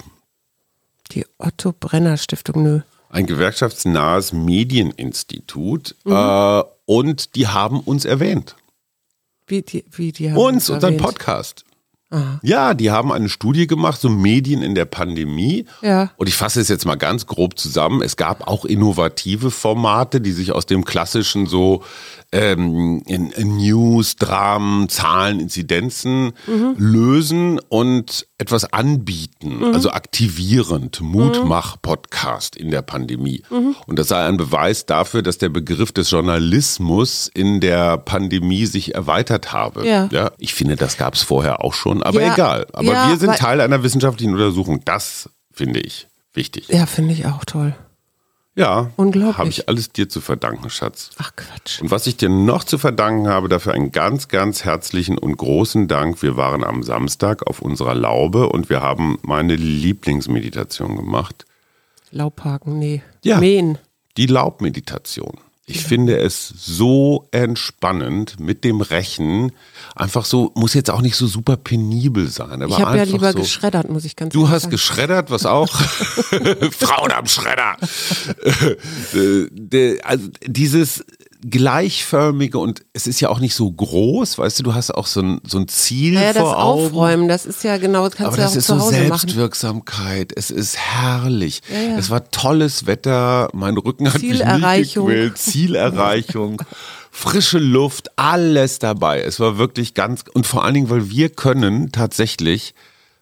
Die 1.12 1.26
Otto 1.40 1.74
Brenner 1.78 2.18
Stiftung? 2.18 2.62
Nö. 2.64 2.82
Ein 3.16 3.28
gewerkschaftsnahes 3.28 4.34
Medieninstitut. 4.34 5.96
Mhm. 6.04 6.12
Äh, 6.12 6.64
und 6.86 7.36
die 7.36 7.48
haben 7.48 7.80
uns 7.80 8.04
erwähnt. 8.04 8.58
Wie 9.48 9.62
die, 9.62 9.86
wie 9.92 10.12
die 10.12 10.32
haben 10.32 10.38
Uns, 10.38 10.70
unseren 10.70 10.96
erwähnt. 10.96 11.02
Podcast. 11.02 11.66
Ja, 12.44 12.74
die 12.74 12.92
haben 12.92 13.12
eine 13.12 13.28
Studie 13.28 13.68
gemacht, 13.68 14.00
so 14.00 14.10
Medien 14.10 14.62
in 14.62 14.76
der 14.76 14.86
Pandemie. 14.86 15.66
Ja. 15.82 16.12
Und 16.18 16.28
ich 16.28 16.36
fasse 16.36 16.62
es 16.62 16.70
jetzt 16.70 16.86
mal 16.86 16.96
ganz 16.96 17.26
grob 17.26 17.58
zusammen. 17.60 18.02
Es 18.02 18.16
gab 18.16 18.48
auch 18.48 18.64
innovative 18.64 19.52
Formate, 19.52 20.22
die 20.22 20.32
sich 20.32 20.52
aus 20.54 20.66
dem 20.66 20.86
klassischen 20.86 21.46
so 21.46 21.84
ähm, 22.36 23.02
in, 23.08 23.32
in 23.32 23.58
News, 23.58 24.18
Dramen, 24.18 24.90
Zahlen, 24.90 25.40
Inzidenzen 25.40 26.34
lösen 26.78 27.60
und 27.70 28.28
etwas 28.38 28.66
anbieten, 28.74 29.64
also 29.74 29.92
aktivierend, 29.92 31.00
Mutmach-Podcast 31.00 32.58
in 32.58 32.72
der 32.72 32.82
Pandemie. 32.82 33.44
Und 33.88 33.98
das 33.98 34.10
sei 34.10 34.26
ein 34.26 34.36
Beweis 34.36 34.86
dafür, 34.86 35.22
dass 35.22 35.38
der 35.38 35.50
Begriff 35.50 35.94
des 35.94 36.12
Journalismus 36.12 37.30
in 37.34 37.62
der 37.62 37.98
Pandemie 37.98 38.66
sich 38.66 38.94
erweitert 38.94 39.54
habe. 39.54 39.88
Ja. 39.88 40.32
ich 40.38 40.54
finde, 40.54 40.76
das 40.76 40.98
gab 40.98 41.14
es 41.14 41.24
vorher 41.24 41.64
auch 41.64 41.74
schon, 41.74 42.04
aber 42.04 42.22
Ja, 42.22 42.34
egal. 42.34 42.68
Aber 42.74 42.92
ja, 42.92 43.10
wir 43.10 43.18
sind 43.18 43.36
Teil 43.38 43.62
einer 43.62 43.82
wissenschaftlichen 43.82 44.34
Untersuchung. 44.34 44.82
Das 44.84 45.30
finde 45.54 45.80
ich 45.80 46.08
wichtig. 46.34 46.68
Ja, 46.68 46.86
finde 46.86 47.14
ich 47.14 47.26
auch 47.26 47.46
toll. 47.46 47.76
Ja, 48.58 48.92
Unglaublich. 48.96 49.38
habe 49.38 49.50
ich 49.50 49.68
alles 49.68 49.92
dir 49.92 50.08
zu 50.08 50.22
verdanken, 50.22 50.70
Schatz. 50.70 51.10
Ach 51.18 51.36
Quatsch. 51.36 51.82
Und 51.82 51.92
was 51.92 52.08
ich 52.08 52.16
dir 52.16 52.30
noch 52.30 52.64
zu 52.64 52.78
verdanken 52.78 53.28
habe, 53.28 53.50
dafür 53.50 53.74
einen 53.74 53.92
ganz, 53.92 54.30
ganz 54.30 54.64
herzlichen 54.64 55.18
und 55.18 55.36
großen 55.36 55.90
Dank. 55.90 56.22
Wir 56.22 56.38
waren 56.38 56.64
am 56.64 56.82
Samstag 56.82 57.46
auf 57.48 57.62
unserer 57.62 57.94
Laube 57.96 58.48
und 58.48 58.70
wir 58.70 58.82
haben 58.82 59.18
meine 59.24 59.56
Lieblingsmeditation 59.58 60.96
gemacht. 60.96 61.46
Laubhaken, 62.12 62.80
nee. 62.80 63.04
Ja. 63.26 63.40
Mähen. 63.40 63.78
Die 64.16 64.28
Laubmeditation. 64.28 65.38
Ich 65.68 65.84
finde 65.84 66.18
es 66.20 66.48
so 66.48 67.28
entspannend 67.32 68.40
mit 68.40 68.64
dem 68.64 68.82
Rechen. 68.82 69.52
Einfach 69.96 70.24
so, 70.24 70.52
muss 70.54 70.76
jetzt 70.76 70.92
auch 70.92 71.02
nicht 71.02 71.16
so 71.16 71.26
super 71.26 71.58
penibel 71.58 72.28
sein. 72.28 72.62
Aber 72.62 72.68
Ich 72.68 72.80
habe 72.80 72.98
ja 72.98 73.04
lieber 73.04 73.32
so, 73.32 73.40
geschreddert, 73.40 73.90
muss 73.90 74.06
ich 74.06 74.16
ganz 74.16 74.32
Du 74.32 74.42
ehrlich 74.42 74.52
hast 74.54 74.62
sagen. 74.64 74.72
geschreddert, 74.72 75.32
was 75.32 75.48
auch? 75.48 75.70
Frauen 76.72 77.12
am 77.12 77.26
Schredder. 77.28 77.78
Äh, 79.16 80.00
also 80.02 80.28
dieses 80.46 81.04
gleichförmige 81.48 82.58
und 82.58 82.84
es 82.94 83.06
ist 83.06 83.20
ja 83.20 83.30
auch 83.30 83.40
nicht 83.40 83.54
so 83.54 83.72
groß, 83.72 84.40
weißt 84.40 84.60
du, 84.60 84.64
du 84.64 84.74
hast 84.74 84.92
auch 84.92 85.06
so 85.06 85.22
ein, 85.22 85.42
so 85.46 85.60
ein 85.60 85.68
Ziel 85.68 86.16
das 86.16 86.38
vor 86.38 86.58
Augen. 86.58 86.86
Aufräumen, 86.88 87.28
das 87.28 87.46
ist 87.46 87.64
ja 87.64 87.78
genau, 87.78 88.06
das 88.06 88.16
kannst 88.16 88.28
Aber 88.28 88.38
du 88.38 88.42
ja 88.42 88.48
das 88.48 88.54
auch 88.54 88.58
ist 88.58 88.66
zu 88.66 88.74
so 88.74 88.82
Hause 88.82 89.04
machen. 89.04 89.20
Selbstwirksamkeit. 89.20 90.34
Es 90.36 90.50
ist 90.50 90.78
herrlich. 90.78 91.62
Ja, 91.72 91.92
ja. 91.92 91.98
Es 91.98 92.10
war 92.10 92.32
tolles 92.32 92.88
Wetter. 92.88 93.50
Mein 93.54 93.78
Rücken 93.78 94.12
hat 94.12 94.22
mich 94.22 94.44
nicht 94.44 94.94
gequält. 94.96 95.38
Zielerreichung. 95.38 96.62
Frische 97.12 97.60
Luft, 97.60 98.10
alles 98.18 98.80
dabei. 98.80 99.22
Es 99.22 99.40
war 99.40 99.58
wirklich 99.58 99.94
ganz, 99.94 100.24
und 100.34 100.48
vor 100.48 100.66
allen 100.66 100.74
Dingen, 100.74 100.90
weil 100.90 101.10
wir 101.10 101.30
können 101.30 101.92
tatsächlich, 101.92 102.74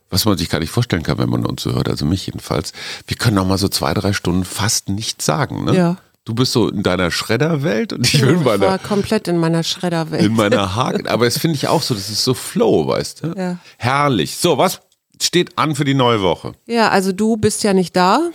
was 0.10 0.26
man 0.26 0.38
sich 0.38 0.50
gar 0.50 0.60
nicht 0.60 0.72
vorstellen 0.72 1.04
kann, 1.04 1.20
wenn 1.20 1.30
man 1.30 1.46
uns 1.46 1.62
so 1.62 1.74
hört, 1.74 1.90
also 1.90 2.06
mich 2.06 2.26
jedenfalls, 2.26 2.74
wir 3.06 3.18
können 3.18 3.38
auch 3.38 3.46
mal 3.46 3.60
so 3.60 3.68
zwei, 3.68 3.94
drei 3.94 4.14
Stunden 4.14 4.46
fast 4.46 4.90
nichts 4.90 5.26
sagen. 5.26 5.66
Ne? 5.66 5.76
Ja. 5.76 5.98
Du 6.26 6.34
bist 6.34 6.54
so 6.54 6.70
in 6.70 6.84
deiner 6.84 7.12
Schredderwelt 7.12 7.92
und 7.92 8.06
ich 8.08 8.20
bin 8.22 8.30
in 8.30 8.40
ich 8.40 8.46
war 8.46 8.58
meiner, 8.58 8.80
komplett 8.80 9.28
in 9.28 9.38
meiner 9.38 9.62
Schredderwelt. 9.64 10.24
in 10.24 10.34
meiner 10.34 10.76
Haken. 10.76 11.08
Aber 11.08 11.28
es 11.28 11.38
finde 11.38 11.56
ich 11.58 11.68
auch 11.68 11.82
so, 11.82 11.94
das 11.94 12.10
ist 12.10 12.24
so 12.24 12.34
Flow, 12.34 12.88
weißt 12.88 13.24
du? 13.24 13.34
Ja. 13.38 13.58
Herrlich. 13.78 14.38
So, 14.38 14.58
was 14.58 14.80
steht 15.22 15.58
an 15.58 15.76
für 15.76 15.84
die 15.84 15.94
neue 15.96 16.22
Woche? 16.22 16.54
Ja, 16.66 16.90
also 16.90 17.12
du 17.12 17.36
bist 17.36 17.64
ja 17.64 17.74
nicht 17.74 17.96
da. 17.98 18.30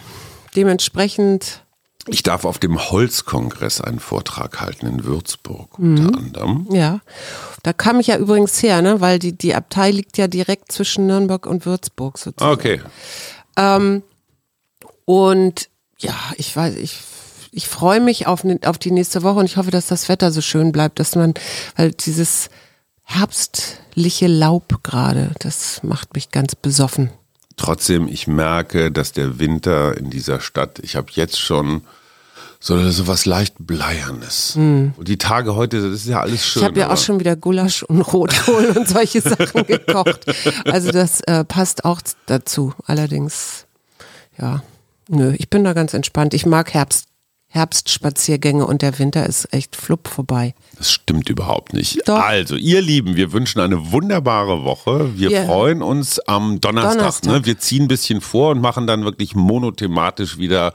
Dementsprechend, 0.55 1.63
Ich 2.09 2.23
darf 2.23 2.45
auf 2.45 2.59
dem 2.59 2.79
Holzkongress 2.91 3.81
einen 3.81 4.01
Vortrag 4.01 4.61
halten 4.61 4.87
in 4.87 5.05
Würzburg 5.05 5.79
unter 5.79 6.17
anderem. 6.19 6.67
ja. 6.71 7.01
Da 7.63 7.73
kam 7.73 8.01
ich 8.01 8.07
ja 8.07 8.17
übrigens 8.17 8.63
her, 8.63 8.83
ne? 8.83 9.01
Weil 9.01 9.19
die, 9.19 9.33
die 9.37 9.55
Abtei 9.55 9.91
liegt 9.91 10.17
ja 10.17 10.29
direkt 10.29 10.71
zwischen 10.73 11.07
Nürnberg 11.07 11.45
und 11.47 11.67
Würzburg 11.67 12.17
sozusagen. 12.19 12.53
Okay. 12.53 12.81
Und 15.05 15.69
ja, 15.99 16.15
ich 16.37 16.55
weiß, 16.57 16.77
ich, 16.77 16.99
ich 17.53 17.69
freue 17.69 18.01
mich 18.01 18.27
auf, 18.27 18.45
ne- 18.45 18.61
auf 18.65 18.79
die 18.79 18.91
nächste 18.91 19.23
Woche 19.23 19.39
und 19.41 19.47
ich 19.47 19.57
hoffe, 19.57 19.71
dass 19.71 19.87
das 19.87 20.09
Wetter 20.09 20.31
so 20.33 20.41
schön 20.41 20.73
bleibt, 20.73 20.99
dass 21.01 21.15
man, 21.15 21.35
weil 21.77 21.93
dieses 21.93 22.51
herbstliche 23.05 24.27
Laub 24.27 24.83
gerade, 24.83 25.31
das 25.41 25.83
macht 25.83 26.15
mich 26.15 26.31
ganz 26.31 26.55
besoffen. 26.55 27.11
Trotzdem, 27.57 28.07
ich 28.07 28.27
merke, 28.29 28.93
dass 28.93 29.13
der 29.13 29.39
Winter 29.39 29.97
in 29.97 30.11
dieser 30.11 30.41
Stadt, 30.41 30.79
ich 30.81 30.95
habe 30.95 31.09
jetzt 31.13 31.41
schon 31.41 31.83
so, 32.61 32.91
so 32.91 33.07
was 33.07 33.25
leicht 33.25 33.55
Bleiernes. 33.59 34.55
Und 34.57 34.95
die 35.09 35.17
Tage 35.17 35.55
heute, 35.55 35.81
das 35.81 36.01
ist 36.01 36.07
ja 36.09 36.21
alles 36.21 36.45
schön. 36.47 36.63
Hm. 36.63 36.67
ich 36.67 36.69
habe 36.71 36.81
ja 36.81 36.93
auch 36.93 36.99
schon 36.99 37.21
wieder 37.21 37.37
Gulasch 37.37 37.83
und 37.85 38.01
Rotkohl 38.01 38.75
und 38.77 38.89
solche 38.89 39.21
Sachen 39.21 39.63
gekocht. 39.67 40.27
Also 40.67 40.91
das 40.91 41.21
äh, 41.23 41.45
passt 41.45 41.85
auch 41.85 42.01
dazu. 42.27 42.75
Allerdings, 42.87 43.67
ja, 44.39 44.63
nö, 45.09 45.35
ich 45.39 45.51
bin 45.51 45.65
da 45.65 45.73
ganz 45.73 45.95
entspannt. 45.95 46.35
Ich 46.35 46.47
mag 46.47 46.75
Herbst, 46.75 47.07
Herbstspaziergänge 47.51 48.67
und 48.67 48.83
der 48.83 48.99
Winter 48.99 49.25
ist 49.27 49.53
echt 49.55 49.75
flupp 49.75 50.07
vorbei. 50.09 50.55
Das 50.77 50.91
stimmt 50.93 51.31
überhaupt 51.31 51.73
nicht. 51.73 52.07
Doch. 52.07 52.19
Also, 52.21 52.57
ihr 52.57 52.83
Lieben, 52.83 53.17
wir 53.17 53.33
wünschen 53.33 53.61
eine 53.61 53.91
wunderbare 53.91 54.65
Woche. 54.65 55.17
Wir 55.17 55.31
Ja. 55.31 55.45
freuen 55.47 55.83
uns 55.83 56.19
am 56.21 56.61
Donnerstag. 56.61 56.99
Donnerstag. 56.99 57.33
Ne? 57.33 57.47
Wir 57.47 57.59
ziehen 57.59 57.85
ein 57.85 57.89
bisschen 57.89 58.21
vor 58.21 58.51
und 58.51 58.61
machen 58.61 58.87
dann 58.87 59.03
wirklich 59.05 59.35
monothematisch 59.35 60.37
wieder 60.39 60.75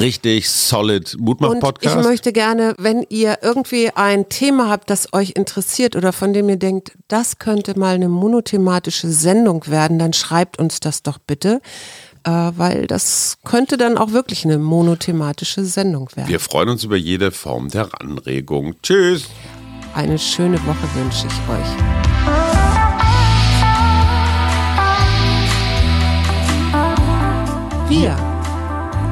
richtig 0.00 0.48
solid 0.50 1.14
Mutmach-Podcast. 1.20 1.98
ich 1.98 2.04
möchte 2.04 2.32
gerne, 2.32 2.74
wenn 2.78 3.04
ihr 3.10 3.38
irgendwie 3.42 3.90
ein 3.94 4.28
Thema 4.30 4.70
habt, 4.70 4.88
das 4.88 5.12
euch 5.12 5.32
interessiert 5.36 5.94
oder 5.94 6.12
von 6.14 6.32
dem 6.32 6.48
ihr 6.48 6.56
denkt, 6.58 6.92
das 7.08 7.38
könnte 7.38 7.78
mal 7.78 7.94
eine 7.96 8.08
monothematische 8.08 9.10
Sendung 9.10 9.66
werden, 9.66 9.98
dann 9.98 10.14
schreibt 10.14 10.58
uns 10.58 10.80
das 10.80 11.02
doch 11.02 11.18
bitte, 11.18 11.60
äh, 12.24 12.30
weil 12.30 12.86
das 12.86 13.38
könnte 13.44 13.76
dann 13.76 13.98
auch 13.98 14.12
wirklich 14.12 14.44
eine 14.44 14.58
monothematische 14.58 15.64
Sendung 15.64 16.08
werden. 16.14 16.28
Wir 16.28 16.40
freuen 16.40 16.70
uns 16.70 16.84
über 16.84 16.96
jede 16.96 17.30
Form 17.30 17.68
der 17.68 17.88
Anregung. 18.00 18.74
Tschüss. 18.82 19.26
Eine 19.94 20.18
schöne 20.18 20.58
Woche 20.66 20.88
wünsche 20.94 21.26
ich 21.26 21.34
euch. 21.48 22.74
Wir, 27.88 28.16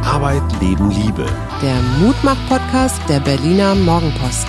Arbeit, 0.04 0.42
Leben, 0.60 0.90
Liebe. 0.90 1.26
der 1.62 1.80
Mutmach-Podcast 2.00 3.00
der 3.08 3.20
Berliner 3.20 3.74
Morgenpost. 3.74 4.48